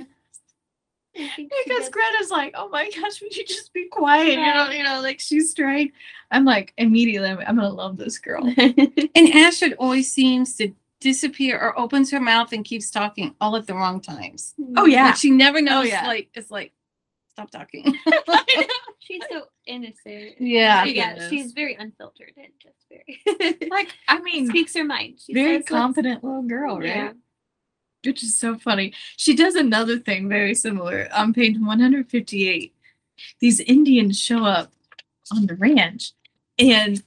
I 1.15 1.27
think 1.35 1.51
because 1.67 1.89
Greta's 1.89 2.31
like, 2.31 2.53
oh 2.57 2.69
my 2.69 2.89
gosh, 2.89 3.21
would 3.21 3.35
you 3.35 3.45
just 3.45 3.73
be 3.73 3.85
quiet? 3.89 4.29
You 4.29 4.37
know, 4.37 4.69
you 4.71 4.83
know, 4.83 5.01
like 5.01 5.19
she's 5.19 5.51
straight. 5.51 5.93
I'm 6.31 6.45
like, 6.45 6.73
immediately, 6.77 7.29
I'm, 7.29 7.39
I'm 7.39 7.55
gonna 7.57 7.69
love 7.69 7.97
this 7.97 8.17
girl. 8.17 8.41
And 8.57 9.29
Astrid 9.35 9.75
always 9.77 10.11
seems 10.11 10.55
to 10.55 10.71
disappear 11.01 11.59
or 11.59 11.77
opens 11.77 12.09
her 12.11 12.19
mouth 12.21 12.53
and 12.53 12.63
keeps 12.63 12.89
talking 12.89 13.35
all 13.41 13.55
at 13.57 13.67
the 13.67 13.73
wrong 13.73 13.99
times. 13.99 14.53
Oh 14.77 14.85
yeah, 14.85 15.07
Like 15.07 15.17
she 15.17 15.31
never 15.31 15.57
oh, 15.57 15.61
knows. 15.61 15.87
yeah. 15.89 16.07
Like 16.07 16.29
it's 16.33 16.49
like, 16.49 16.71
stop 17.31 17.51
talking. 17.51 17.83
She's 18.99 19.21
so 19.29 19.43
innocent. 19.65 20.35
yeah. 20.39 20.83
She- 20.85 20.95
yeah, 20.95 21.09
Goodness. 21.13 21.29
she's 21.29 21.51
very 21.51 21.75
unfiltered 21.75 22.31
and 22.37 22.47
just 22.61 22.77
very 22.87 23.57
like 23.69 23.89
I 24.07 24.21
mean, 24.21 24.47
speaks 24.47 24.73
her 24.75 24.83
mind. 24.85 25.19
She 25.25 25.33
very 25.33 25.55
says 25.57 25.59
what's- 25.61 25.69
confident 25.69 26.23
little 26.23 26.43
girl, 26.43 26.77
right? 26.79 26.87
Yeah. 26.87 27.11
Which 28.05 28.23
is 28.23 28.39
so 28.39 28.57
funny. 28.57 28.93
She 29.17 29.35
does 29.35 29.55
another 29.55 29.99
thing 29.99 30.27
very 30.29 30.55
similar 30.55 31.07
on 31.15 31.33
page 31.33 31.57
158. 31.59 32.73
These 33.39 33.59
Indians 33.59 34.19
show 34.19 34.43
up 34.45 34.71
on 35.31 35.45
the 35.45 35.55
ranch, 35.55 36.13
and 36.57 37.03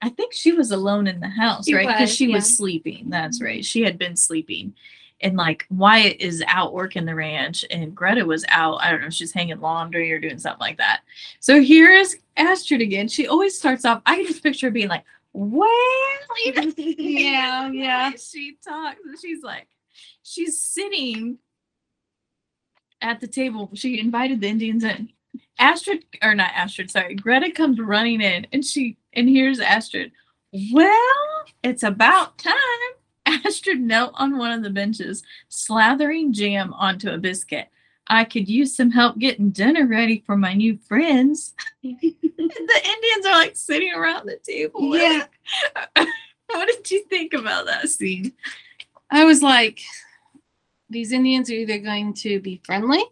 I 0.00 0.10
think 0.10 0.32
she 0.32 0.52
was 0.52 0.70
alone 0.70 1.06
in 1.06 1.20
the 1.20 1.28
house, 1.28 1.66
She 1.66 1.74
right? 1.74 1.88
Because 1.88 2.14
she 2.14 2.28
yeah. 2.28 2.36
was 2.36 2.56
sleeping. 2.56 3.06
That's 3.08 3.38
mm-hmm. 3.38 3.46
right. 3.46 3.64
She 3.64 3.82
had 3.82 3.98
been 3.98 4.16
sleeping. 4.16 4.74
And 5.20 5.36
like 5.36 5.66
Wyatt 5.68 6.20
is 6.20 6.44
out 6.46 6.72
working 6.72 7.04
the 7.04 7.14
ranch, 7.14 7.64
and 7.72 7.94
Greta 7.94 8.24
was 8.24 8.44
out. 8.48 8.80
I 8.80 8.92
don't 8.92 9.00
know, 9.00 9.10
she's 9.10 9.32
hanging 9.32 9.60
laundry 9.60 10.12
or 10.12 10.20
doing 10.20 10.38
something 10.38 10.60
like 10.60 10.78
that. 10.78 11.00
So 11.40 11.60
here 11.60 11.92
is 11.92 12.18
Astrid 12.36 12.80
again. 12.80 13.08
She 13.08 13.26
always 13.26 13.58
starts 13.58 13.84
off. 13.84 14.00
I 14.06 14.14
can 14.14 14.26
just 14.26 14.44
picture 14.44 14.68
her 14.68 14.70
being 14.70 14.86
like, 14.88 15.02
"Well, 15.32 15.68
Yeah, 16.76 17.68
yeah. 17.70 18.12
she 18.12 18.58
talks 18.64 19.00
and 19.04 19.18
she's 19.18 19.42
like, 19.42 19.66
she's 20.22 20.60
sitting 20.60 21.38
at 23.00 23.20
the 23.20 23.26
table. 23.26 23.70
She 23.74 23.98
invited 23.98 24.40
the 24.40 24.48
Indians 24.48 24.84
in. 24.84 25.10
Astrid, 25.58 26.04
or 26.22 26.34
not 26.34 26.52
Astrid, 26.54 26.90
sorry, 26.90 27.14
Greta 27.14 27.50
comes 27.50 27.78
running 27.78 28.20
in 28.20 28.46
and 28.52 28.64
she, 28.64 28.96
and 29.12 29.28
here's 29.28 29.60
Astrid. 29.60 30.12
Well, 30.72 31.44
it's 31.62 31.82
about 31.82 32.38
time. 32.38 32.54
Astrid 33.26 33.80
knelt 33.80 34.14
on 34.14 34.38
one 34.38 34.52
of 34.52 34.62
the 34.62 34.70
benches, 34.70 35.22
slathering 35.50 36.32
jam 36.32 36.72
onto 36.72 37.10
a 37.10 37.18
biscuit. 37.18 37.68
I 38.06 38.24
could 38.24 38.48
use 38.48 38.74
some 38.74 38.90
help 38.90 39.18
getting 39.18 39.50
dinner 39.50 39.86
ready 39.86 40.22
for 40.24 40.36
my 40.36 40.54
new 40.54 40.78
friends. 40.78 41.54
the 41.82 41.90
Indians 41.92 43.26
are 43.26 43.36
like 43.36 43.54
sitting 43.54 43.92
around 43.94 44.26
the 44.26 44.38
table. 44.42 44.96
Yeah. 44.96 45.26
what 46.46 46.68
did 46.68 46.90
you 46.90 47.04
think 47.04 47.34
about 47.34 47.66
that 47.66 47.88
scene? 47.88 48.32
I 49.10 49.24
was 49.24 49.42
like, 49.42 49.80
these 50.88 51.12
Indians 51.12 51.50
are 51.50 51.54
either 51.54 51.78
going 51.78 52.14
to 52.14 52.40
be 52.40 52.62
friendly 52.64 53.04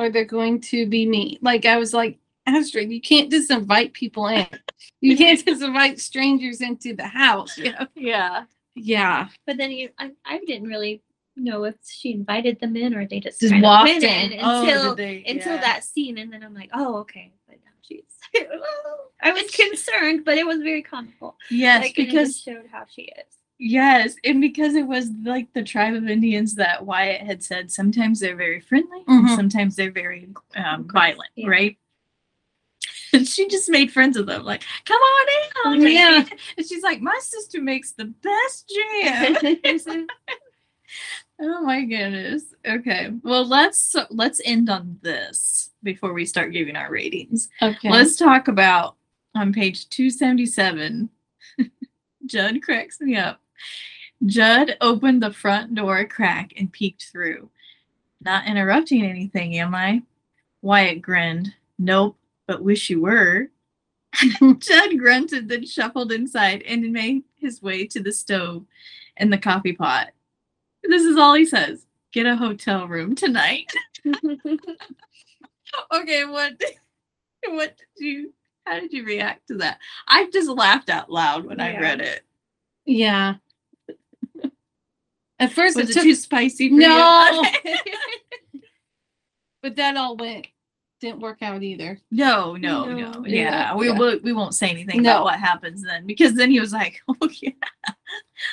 or 0.00 0.10
they're 0.10 0.24
going 0.24 0.60
to 0.62 0.86
be 0.86 1.06
me? 1.06 1.38
Like 1.42 1.66
I 1.66 1.76
was 1.76 1.92
like, 1.92 2.18
Astrid, 2.46 2.90
you 2.90 3.00
can't 3.00 3.30
just 3.30 3.50
invite 3.50 3.92
people 3.92 4.26
in. 4.26 4.46
You 5.00 5.16
can't 5.16 5.44
just 5.46 5.62
invite 5.62 6.00
strangers 6.00 6.60
into 6.60 6.94
the 6.96 7.06
house. 7.06 7.56
Yeah. 7.58 7.84
Yeah. 7.94 8.44
Yeah. 8.74 9.28
But 9.46 9.58
then 9.58 9.70
you, 9.70 9.90
I, 9.98 10.12
I 10.24 10.38
didn't 10.38 10.68
really 10.68 11.02
know 11.36 11.64
if 11.64 11.74
she 11.86 12.12
invited 12.12 12.58
them 12.60 12.76
in 12.76 12.94
or 12.94 13.06
they 13.06 13.20
just, 13.20 13.40
Just 13.40 13.52
kind 13.52 13.62
walked 13.62 13.90
in. 13.90 14.32
in 14.32 14.40
Oh, 14.42 14.62
until 14.62 14.94
did 14.94 14.96
they? 14.96 15.30
until 15.30 15.54
Yeah. 15.56 15.60
that 15.60 15.84
scene, 15.84 16.18
and 16.18 16.32
then 16.32 16.42
I'm 16.42 16.54
like, 16.54 16.70
oh, 16.72 16.96
okay. 16.98 17.32
But 17.46 17.58
now 17.64 17.70
she's. 17.82 18.04
I 19.22 19.32
was 19.32 19.50
concerned, 19.50 20.24
but 20.24 20.38
it 20.38 20.46
was 20.46 20.58
very 20.62 20.82
comical. 20.82 21.36
Yes, 21.50 21.82
like, 21.82 21.94
because 21.94 22.40
showed 22.40 22.66
how 22.72 22.84
she 22.88 23.02
is. 23.02 23.34
Yes, 23.60 24.16
and 24.24 24.40
because 24.40 24.74
it 24.74 24.86
was 24.86 25.10
like 25.22 25.52
the 25.52 25.62
tribe 25.62 25.94
of 25.94 26.08
Indians 26.08 26.56
that 26.56 26.84
Wyatt 26.84 27.20
had 27.20 27.42
said. 27.44 27.70
Sometimes 27.70 28.18
they're 28.18 28.34
very 28.34 28.60
friendly, 28.60 29.00
Mhm. 29.06 29.18
and 29.20 29.30
sometimes 29.30 29.76
they're 29.76 29.92
very 29.92 30.28
um, 30.56 30.88
violent, 30.88 31.30
Yeah. 31.36 31.48
right? 31.48 31.76
And 33.12 33.26
she 33.28 33.46
just 33.48 33.68
made 33.68 33.92
friends 33.92 34.16
with 34.16 34.26
them, 34.26 34.44
like, 34.44 34.64
"Come 34.84 35.00
on 35.00 35.74
in." 35.82 35.82
Yeah. 35.92 36.24
and 36.56 36.66
she's 36.66 36.82
like, 36.82 37.00
"My 37.00 37.18
sister 37.20 37.60
makes 37.60 37.92
the 37.92 38.06
best 38.06 38.72
jam." 38.74 40.06
Oh 41.42 41.62
my 41.62 41.84
goodness. 41.84 42.54
Okay. 42.66 43.10
Well, 43.22 43.46
let's 43.46 43.96
let's 44.10 44.42
end 44.44 44.68
on 44.68 44.98
this 45.00 45.70
before 45.82 46.12
we 46.12 46.26
start 46.26 46.52
giving 46.52 46.76
our 46.76 46.90
ratings. 46.90 47.48
Okay. 47.62 47.88
Let's 47.88 48.16
talk 48.16 48.48
about 48.48 48.96
on 49.34 49.50
page 49.52 49.88
277. 49.88 51.08
Judd 52.26 52.62
cracks 52.62 53.00
me 53.00 53.16
up. 53.16 53.40
Judd 54.26 54.76
opened 54.80 55.22
the 55.22 55.32
front 55.32 55.74
door 55.74 55.98
a 55.98 56.06
crack 56.06 56.52
and 56.56 56.72
peeked 56.72 57.06
through. 57.10 57.48
Not 58.20 58.46
interrupting 58.46 59.04
anything, 59.04 59.56
am 59.56 59.74
I? 59.74 60.02
Wyatt 60.62 61.00
grinned. 61.00 61.54
Nope, 61.78 62.16
but 62.46 62.62
wish 62.62 62.90
you 62.90 63.00
were. 63.00 63.48
Judd 64.58 64.98
grunted, 64.98 65.48
then 65.48 65.64
shuffled 65.64 66.12
inside 66.12 66.62
and 66.62 66.92
made 66.92 67.22
his 67.36 67.62
way 67.62 67.86
to 67.86 68.00
the 68.00 68.12
stove 68.12 68.66
and 69.16 69.32
the 69.32 69.38
coffee 69.38 69.72
pot. 69.72 70.08
This 70.82 71.04
is 71.04 71.16
all 71.16 71.34
he 71.34 71.44
says. 71.46 71.86
Get 72.12 72.26
a 72.26 72.36
hotel 72.36 72.88
room 72.88 73.14
tonight. 73.14 73.72
okay, 75.92 76.24
what 76.24 76.60
what 77.48 77.76
did 77.96 78.04
you 78.04 78.32
how 78.66 78.80
did 78.80 78.92
you 78.92 79.04
react 79.04 79.48
to 79.48 79.54
that? 79.58 79.78
I 80.08 80.28
just 80.32 80.48
laughed 80.48 80.90
out 80.90 81.10
loud 81.10 81.44
when 81.46 81.60
I 81.60 81.78
read 81.78 82.00
it. 82.00 82.22
yeah. 82.84 83.36
At 85.40 85.52
first, 85.52 85.76
Was 85.76 85.86
it 85.86 85.90
it 85.90 85.94
took, 85.94 86.02
too 86.04 86.14
spicy 86.14 86.68
for 86.68 86.74
No. 86.76 87.42
you? 87.64 87.78
but 89.62 89.76
that 89.76 89.96
all 89.96 90.16
went 90.16 90.46
didn't 91.00 91.20
work 91.20 91.40
out 91.40 91.62
either. 91.62 91.98
no, 92.10 92.56
no, 92.56 92.84
no. 92.84 93.10
No. 93.10 93.24
Yeah, 93.26 93.70
Yeah, 93.70 93.74
we 93.74 93.88
yeah. 93.88 93.98
will 93.98 94.18
we 94.22 94.34
won't 94.34 94.54
say 94.54 94.68
anything 94.68 95.00
No. 95.02 95.12
about 95.12 95.24
what 95.24 95.40
happens 95.40 95.82
then 95.82 96.06
because 96.06 96.34
then 96.34 96.50
he 96.50 96.60
was 96.60 96.72
like, 96.74 97.00
Oh 97.08 97.28
yeah. 97.40 97.52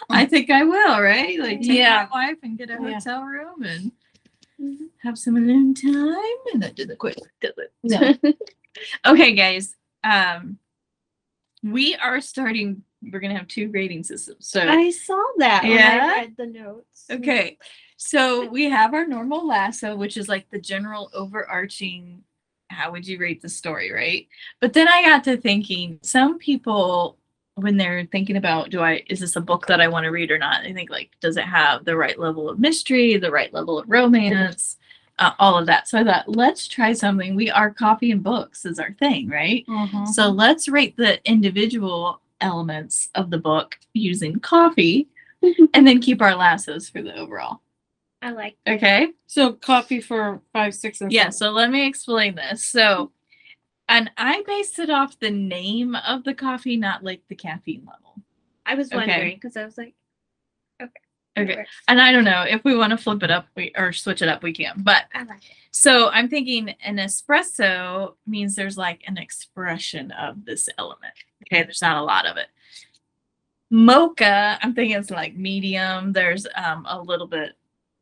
I 0.09 0.25
think 0.25 0.49
I 0.49 0.63
will, 0.63 1.01
right? 1.01 1.37
Like 1.39 1.59
take 1.61 1.77
Yeah. 1.77 2.07
my 2.09 2.27
wife 2.29 2.37
and 2.43 2.57
get 2.57 2.69
a 2.69 2.77
hotel 2.77 3.23
room 3.23 3.63
and 3.63 3.91
Mhm. 4.59 4.87
have 5.03 5.19
some 5.19 5.35
alone 5.35 5.73
time 5.75 6.39
and 6.53 6.63
that 6.63 6.75
the 6.77 6.95
quick 6.95 7.17
do 7.41 7.51
it. 7.57 7.71
No. 7.83 8.33
Okay, 9.05 9.33
guys. 9.33 9.75
Um, 10.03 10.59
we 11.63 11.95
are 11.95 12.21
starting. 12.21 12.83
We're 13.01 13.19
gonna 13.19 13.37
have 13.37 13.47
two 13.47 13.67
grading 13.67 14.03
systems. 14.03 14.47
So 14.49 14.61
I 14.61 14.89
saw 14.91 15.21
that 15.37 15.63
when 15.63 15.71
Yeah? 15.71 15.99
I 16.13 16.17
read 16.21 16.37
the 16.37 16.47
notes. 16.47 17.05
okay, 17.09 17.57
so 17.95 18.47
we 18.49 18.65
have 18.69 18.93
our 18.93 19.05
normal 19.05 19.45
lasso, 19.47 19.95
which 19.95 20.17
is 20.17 20.27
like 20.27 20.49
the 20.49 20.59
general 20.59 21.09
overarching. 21.13 22.23
How 22.69 22.91
would 22.91 23.07
you 23.07 23.17
rate 23.17 23.41
the 23.41 23.47
story, 23.49 23.91
right? 23.93 24.27
But 24.59 24.73
then 24.73 24.87
I 24.89 25.01
got 25.03 25.23
to 25.25 25.37
thinking, 25.37 25.99
some 26.01 26.37
people 26.37 27.17
when 27.55 27.75
they're 27.77 28.05
thinking 28.11 28.35
about 28.37 28.69
do 28.69 28.81
I 28.81 29.03
is 29.09 29.19
this 29.19 29.35
a 29.35 29.41
book 29.41 29.65
that 29.67 29.81
I 29.81 29.87
want 29.87 30.03
to 30.03 30.11
read 30.11 30.29
or 30.31 30.37
not? 30.37 30.61
I 30.65 30.73
think 30.73 30.89
like, 30.89 31.11
does 31.21 31.37
it 31.37 31.45
have 31.45 31.85
the 31.85 31.95
right 31.95 32.19
level 32.19 32.49
of 32.49 32.59
mystery, 32.59 33.17
the 33.17 33.31
right 33.31 33.51
level 33.53 33.79
of 33.79 33.89
romance, 33.89 34.77
uh, 35.19 35.31
all 35.39 35.57
of 35.57 35.65
that. 35.65 35.87
So 35.87 35.97
I 35.97 36.03
thought, 36.03 36.27
let's 36.29 36.67
try 36.67 36.93
something. 36.93 37.35
We 37.35 37.49
are 37.49 37.71
coffee 37.73 38.11
and 38.11 38.21
books 38.21 38.65
is 38.65 38.77
our 38.77 38.91
thing, 38.93 39.27
right? 39.29 39.65
Mhm. 39.67 40.07
So 40.07 40.29
let's 40.29 40.67
rate 40.67 40.95
the 40.97 41.19
individual 41.27 42.21
elements 42.41 43.09
of 43.15 43.29
the 43.29 43.37
book 43.37 43.77
using 43.93 44.39
coffee 44.39 45.07
and 45.73 45.87
then 45.87 45.99
keep 46.01 46.21
our 46.21 46.35
lassos 46.35 46.89
for 46.89 47.01
the 47.01 47.15
overall. 47.15 47.61
I 48.21 48.31
like 48.31 48.57
Okay. 48.67 49.09
So 49.27 49.53
coffee 49.53 50.01
for 50.01 50.41
five, 50.53 50.73
six, 50.73 51.01
and 51.01 51.11
Yeah. 51.11 51.29
seven. 51.29 51.31
So 51.33 51.51
let 51.51 51.69
me 51.69 51.87
explain 51.87 52.35
this. 52.35 52.65
So, 52.65 53.11
and 53.87 54.09
I 54.17 54.43
based 54.45 54.79
it 54.79 54.89
off 54.89 55.19
the 55.19 55.29
name 55.29 55.95
of 55.95 56.23
the 56.23 56.33
coffee, 56.33 56.77
not 56.77 57.03
like 57.03 57.21
the 57.29 57.35
caffeine 57.35 57.85
level. 57.85 58.21
I 58.65 58.75
was 58.75 58.91
wondering 58.91 59.35
because 59.35 59.55
I 59.55 59.63
was 59.65 59.77
like, 59.77 59.93
okay. 60.81 60.91
Okay. 61.37 61.65
And 61.87 62.01
I 62.01 62.11
don't 62.11 62.23
know 62.23 62.43
if 62.49 62.63
we 62.63 62.75
want 62.75 62.91
to 62.91 62.97
flip 62.97 63.21
it 63.21 63.29
up 63.29 63.47
we, 63.55 63.71
or 63.77 63.93
switch 63.93 64.23
it 64.23 64.27
up, 64.27 64.41
we 64.41 64.51
can. 64.51 64.73
But 64.77 65.05
I 65.13 65.19
like 65.23 65.37
it. 65.37 65.55
so 65.71 66.09
I'm 66.09 66.27
thinking 66.27 66.69
an 66.83 66.97
espresso 66.97 68.15
means 68.25 68.55
there's 68.55 68.77
like 68.77 69.03
an 69.07 69.17
expression 69.17 70.11
of 70.11 70.45
this 70.45 70.67
element. 70.79 71.13
Okay. 71.43 71.63
There's 71.63 71.81
not 71.81 71.97
a 71.97 72.03
lot 72.03 72.25
of 72.25 72.37
it. 72.37 72.47
Mocha, 73.69 74.57
I'm 74.61 74.73
thinking 74.73 74.97
it's 74.97 75.11
like 75.11 75.35
medium. 75.35 76.13
There's 76.13 76.47
um, 76.55 76.85
a 76.89 77.01
little 77.01 77.27
bit 77.27 77.53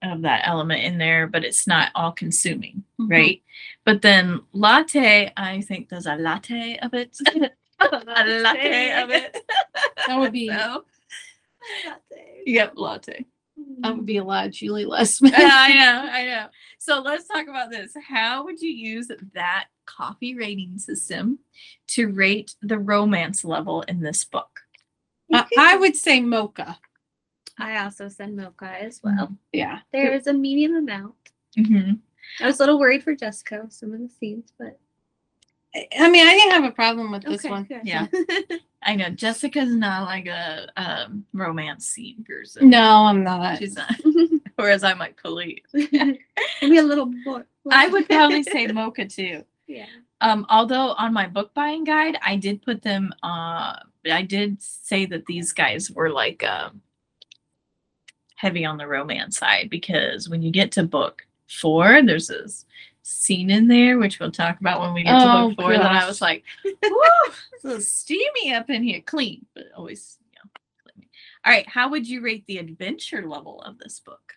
of 0.04 0.22
that 0.22 0.44
element 0.48 0.84
in 0.84 0.98
there, 1.00 1.26
but 1.28 1.44
it's 1.44 1.66
not 1.66 1.90
all 1.96 2.12
consuming, 2.12 2.84
Mhm. 3.00 3.10
right? 3.10 3.42
But 3.84 4.02
then 4.04 4.42
latte, 4.54 5.32
I 5.36 5.62
think 5.62 5.90
there's 5.90 6.06
a 6.06 6.16
latte 6.16 6.78
of 6.78 6.94
it. 6.94 7.18
a 7.80 7.88
latte 8.26 9.02
of 9.02 9.10
it. 9.10 9.38
That 10.08 10.20
would 10.20 10.32
be 10.34 10.48
So, 10.50 10.86
Latte. 11.88 12.44
yep, 12.46 12.74
latte. 12.76 13.26
That 13.80 13.96
would 13.96 14.06
be 14.06 14.18
a 14.18 14.24
lot, 14.24 14.52
Julie 14.52 14.86
Lessman. 14.86 15.32
Yeah, 15.32 15.50
I 15.52 15.74
know, 15.74 16.10
I 16.12 16.26
know. 16.26 16.48
So 16.80 17.02
let's 17.02 17.28
talk 17.28 17.48
about 17.48 17.72
this. 17.72 17.94
How 18.08 18.44
would 18.46 18.62
you 18.62 18.70
use 18.70 19.10
that 19.34 19.68
coffee 19.86 20.36
rating 20.36 20.78
system 20.78 21.40
to 21.90 22.10
rate 22.10 22.56
the 22.62 22.78
romance 22.80 23.44
level 23.44 23.82
in 23.84 24.00
this 24.02 24.24
book? 24.26 24.60
I, 25.34 25.46
I 25.58 25.76
would 25.78 25.96
say 25.96 26.22
mocha. 26.22 26.78
I 27.58 27.84
also 27.84 28.10
said 28.10 28.36
mocha 28.36 28.66
as 28.82 29.00
Mm-hmm. 29.00 29.18
well. 29.18 29.38
Yeah. 29.52 29.80
There 29.92 30.14
is 30.14 30.28
a 30.28 30.34
medium 30.34 30.76
amount. 30.76 31.16
Mm-hmm. 31.58 31.94
I 32.44 32.48
was 32.48 32.60
a 32.60 32.64
little 32.64 32.80
worried 32.80 33.04
for 33.04 33.16
Jessica 33.16 33.66
some 33.70 33.94
of 33.94 34.00
the 34.00 34.10
scenes, 34.10 34.52
but 34.60 34.80
I- 35.76 35.88
I 36.00 36.10
mean, 36.10 36.26
I 36.26 36.32
didn't 36.32 36.52
have 36.52 36.64
a 36.64 36.72
problem 36.72 37.12
with 37.12 37.24
this 37.24 37.42
okay, 37.42 37.50
one. 37.50 37.64
good. 37.66 37.82
Yeah. 37.84 38.08
I 38.84 38.96
know 38.96 39.10
Jessica's 39.10 39.74
not 39.76 40.04
like 40.06 40.28
a 40.28 40.68
um, 40.78 41.26
romance 41.34 41.88
scene 41.88 42.24
person. 42.24 42.70
No, 42.70 43.06
I'm 43.06 43.24
not. 43.24 43.58
she's 43.58 43.76
not. 43.76 43.94
Whereas 44.56 44.84
I'm 44.84 45.00
like 45.00 45.22
police. 45.22 45.66
Maybe 45.74 46.78
a 46.78 46.84
little 46.84 47.08
more. 47.08 47.46
I 47.70 47.88
would 47.88 48.08
probably 48.08 48.44
say 48.44 48.68
mocha 48.68 49.06
too. 49.06 49.44
Yeah. 49.68 49.88
Um, 50.22 50.46
although 50.50 50.92
on 50.94 51.14
my 51.14 51.28
book 51.28 51.54
buying 51.54 51.84
guide, 51.84 52.18
I 52.26 52.38
did 52.38 52.62
put 52.62 52.82
them. 52.82 53.12
Uh, 53.22 53.76
I 54.10 54.22
did 54.22 54.62
say 54.62 55.06
that 55.08 55.26
these 55.26 55.52
guys 55.52 55.92
were 55.92 56.10
like 56.10 56.44
um, 56.44 56.82
heavy 58.36 58.64
on 58.66 58.78
the 58.78 58.88
romance 58.88 59.38
side 59.38 59.70
because 59.70 60.30
when 60.30 60.42
you 60.42 60.52
get 60.52 60.72
to 60.74 60.84
book 60.84 61.26
four, 61.50 62.02
there's 62.04 62.28
this 62.28 62.66
scene 63.08 63.52
in 63.52 63.68
there 63.68 64.00
which 64.00 64.20
we'll 64.20 64.32
talk 64.32 64.60
about 64.60 64.82
when 64.82 64.92
we 64.94 65.04
get 65.04 65.12
to 65.20 65.32
Oh, 65.32 65.50
book 65.50 65.60
four. 65.60 65.74
That 65.74 65.92
I 65.92 66.08
was 66.08 66.22
like, 66.22 66.44
"Woo, 66.66 66.72
it's 67.54 67.64
a 67.64 67.68
little 67.68 67.82
steamy 67.82 68.52
up 68.54 68.68
in 68.72 68.82
here, 68.82 69.00
clean, 69.02 69.46
but 69.54 69.66
always, 69.78 70.18
you 70.32 70.40
know, 70.44 70.50
clean. 70.84 71.08
All 71.46 71.52
right, 71.54 71.70
how 71.70 71.90
would 71.92 72.08
you 72.10 72.22
rate 72.22 72.46
the 72.48 72.58
adventure 72.58 73.28
level 73.28 73.62
of 73.62 73.78
this 73.78 74.00
book? 74.00 74.34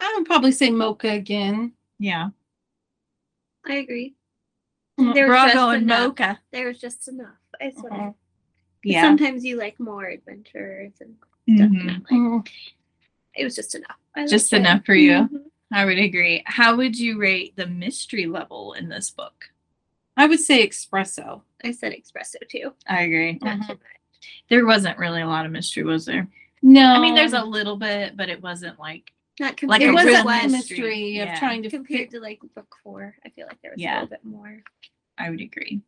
I 0.00 0.14
would 0.16 0.24
probably 0.24 0.52
say 0.52 0.70
mocha 0.70 1.10
again. 1.10 1.72
Yeah, 1.98 2.30
I 3.66 3.74
agree. 3.74 4.14
Mm, 4.98 5.12
There 5.12 5.28
was 5.28 5.36
just 5.42 5.54
Brago 5.56 5.74
and 5.74 5.82
enough. 5.82 6.06
Mocha. 6.08 6.38
There 6.52 6.68
was 6.68 6.78
just 6.80 7.08
enough. 7.08 7.36
I 7.60 7.70
swear. 7.70 7.90
Mhm. 7.90 8.06
'Cause 8.06 8.14
Yeah. 8.82 9.02
Sometimes 9.02 9.44
you 9.44 9.56
like 9.56 9.78
more 9.78 10.06
adventures 10.06 10.92
and 11.00 11.16
stuff. 11.16 11.30
Mhm. 11.70 11.80
and 11.80 12.02
like, 12.02 12.10
Mm, 12.10 12.48
it 13.34 13.44
was 13.44 13.54
just 13.56 13.74
enough. 13.74 13.96
I 14.14 14.26
Just 14.26 14.52
liked 14.52 14.52
it. 14.52 14.66
enough 14.68 14.84
for 14.86 14.94
you. 14.94 15.12
Mhm. 15.12 15.50
I 15.72 15.84
would 15.84 15.98
agree. 15.98 16.42
How 16.46 16.76
would 16.76 16.98
you 16.98 17.18
rate 17.18 17.56
the 17.56 17.66
mystery 17.66 18.26
level 18.26 18.74
in 18.74 18.88
this 18.88 19.10
book? 19.10 19.50
I 20.16 20.26
would 20.26 20.40
say 20.40 20.66
espresso. 20.68 21.42
I 21.64 21.72
said 21.72 21.92
espresso 21.92 22.36
too. 22.48 22.72
I 22.86 23.02
agree. 23.02 23.38
Not 23.42 23.58
Mhm. 23.60 23.78
There 24.48 24.66
wasn't 24.66 24.98
really 24.98 25.22
a 25.22 25.26
lot 25.26 25.46
of 25.46 25.52
mystery, 25.52 25.82
was 25.82 26.04
there? 26.06 26.28
No, 26.62 26.92
I 26.94 26.98
mean, 27.00 27.14
there's 27.14 27.32
a 27.34 27.44
little 27.44 27.76
bit, 27.76 28.16
but 28.16 28.28
it 28.28 28.40
wasn't 28.42 28.78
like 28.78 29.12
Not 29.40 29.60
Like 29.64 29.80
It 29.80 29.86
a 29.86 29.88
to 29.88 29.92
wasn't 29.94 30.14
real 30.14 30.28
a 30.28 30.48
mystery, 30.48 30.50
mystery 30.78 31.18
of 31.18 31.26
yeah. 31.28 31.38
trying 31.40 31.62
to 31.64 31.70
compared 31.70 31.88
figure. 32.04 32.18
to 32.20 32.22
like 32.22 32.40
book 32.54 32.72
four. 32.84 33.16
I 33.24 33.30
feel 33.30 33.46
like 33.48 33.60
there 33.62 33.72
was 33.72 33.80
Yeah. 33.80 33.94
a 33.94 34.02
little 34.02 34.08
bit 34.10 34.24
more. 34.24 34.62
I 35.18 35.30
would 35.30 35.40
agree. 35.40 35.80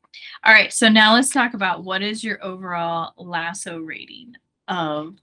All 0.45 0.53
right, 0.53 0.73
so 0.73 0.89
now 0.89 1.15
let's 1.15 1.31
talk 1.31 1.55
about 1.55 1.85
what 1.85 2.03
is 2.03 2.25
your 2.25 2.45
overall 2.45 3.13
lasso 3.17 3.79
rating 3.79 4.35
of 4.69 5.17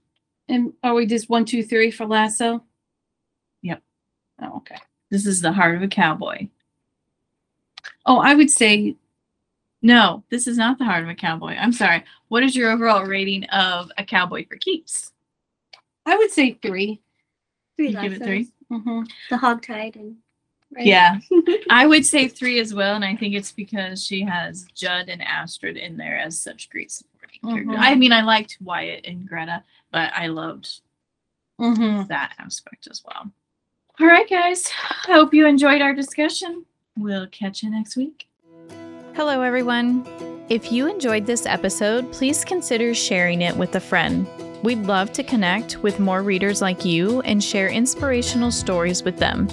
And 0.48 0.72
are 0.82 0.94
we 0.94 1.04
just 1.06 1.28
one, 1.28 1.44
two, 1.44 1.62
three 1.62 1.90
for 1.90 2.06
lasso? 2.06 2.64
Yep. 3.62 3.82
Oh, 4.42 4.56
okay. 4.58 4.76
this 5.10 5.26
is 5.26 5.40
the 5.40 5.52
heart 5.52 5.76
of 5.76 5.82
a 5.82 5.88
cowboy. 5.88 6.48
Oh, 8.06 8.18
I 8.18 8.34
would 8.34 8.50
say 8.50 8.96
No, 9.82 10.24
this 10.30 10.46
is 10.46 10.56
not 10.58 10.78
the 10.78 10.84
heart 10.84 11.02
of 11.04 11.08
a 11.08 11.14
cowboy. 11.14 11.54
I'm 11.54 11.72
sorry. 11.72 12.04
What 12.28 12.42
is 12.42 12.56
your 12.56 12.70
overall 12.70 13.04
rating 13.04 13.44
of 13.44 13.90
a 13.98 14.04
cowboy 14.04 14.46
for 14.48 14.56
keeps? 14.56 15.12
I 16.06 16.16
would 16.16 16.30
say 16.30 16.52
three. 16.60 17.00
Three 17.76 17.88
You 17.90 18.00
give 18.00 18.12
it 18.14 18.22
three? 18.22 18.48
Mm-hmm. 18.70 19.02
The 19.30 19.36
hogtied 19.36 19.96
and 19.96 20.16
right? 20.74 20.86
Yeah. 20.86 21.18
I 21.70 21.86
would 21.86 22.04
say 22.06 22.28
three 22.28 22.58
as 22.60 22.72
well, 22.74 22.94
and 22.94 23.04
I 23.04 23.14
think 23.16 23.34
it's 23.34 23.52
because 23.52 24.04
she 24.04 24.22
has 24.22 24.66
Judd 24.74 25.08
and 25.08 25.22
Astrid 25.22 25.76
in 25.76 25.96
there 25.96 26.18
as 26.18 26.38
such 26.38 26.70
great 26.70 26.90
supporting 26.90 27.40
characters. 27.42 27.74
Mhm. 27.76 27.78
I 27.78 27.94
mean, 27.94 28.12
I 28.12 28.22
liked 28.22 28.58
Wyatt 28.62 29.04
and 29.06 29.26
Greta, 29.28 29.62
but 29.92 30.12
I 30.14 30.26
loved 30.28 30.80
Mm-hmm. 31.60 32.08
that 32.08 32.34
aspect 32.40 32.88
as 32.90 33.02
well. 33.04 33.30
All 34.00 34.08
right, 34.08 34.28
guys. 34.28 34.70
I 35.06 35.12
hope 35.12 35.32
you 35.32 35.46
enjoyed 35.46 35.80
our 35.80 35.94
discussion. 35.94 36.64
We'll 36.98 37.28
catch 37.28 37.62
you 37.62 37.70
next 37.70 37.96
week. 37.96 38.26
Hello, 39.14 39.40
everyone. 39.40 40.04
If 40.48 40.72
you 40.72 40.88
enjoyed 40.88 41.26
this 41.26 41.46
episode, 41.46 42.10
please 42.12 42.44
consider 42.44 42.92
sharing 42.92 43.42
it 43.42 43.56
with 43.56 43.76
a 43.76 43.80
friend. 43.80 44.26
We'd 44.64 44.82
love 44.82 45.12
to 45.12 45.22
connect 45.22 45.78
with 45.82 46.00
more 46.00 46.22
readers 46.22 46.60
like 46.60 46.84
you 46.84 47.20
and 47.20 47.42
share 47.42 47.68
inspirational 47.68 48.50
stories 48.50 49.04
with 49.04 49.18
them. 49.18 49.46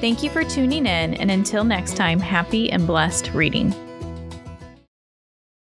Thank 0.00 0.22
you 0.22 0.28
for 0.28 0.44
tuning 0.44 0.86
in, 0.86 1.14
and 1.14 1.30
until 1.30 1.64
next 1.64 1.96
time, 1.96 2.18
happy 2.20 2.70
and 2.70 2.86
blessed 2.86 3.32
reading. 3.32 3.74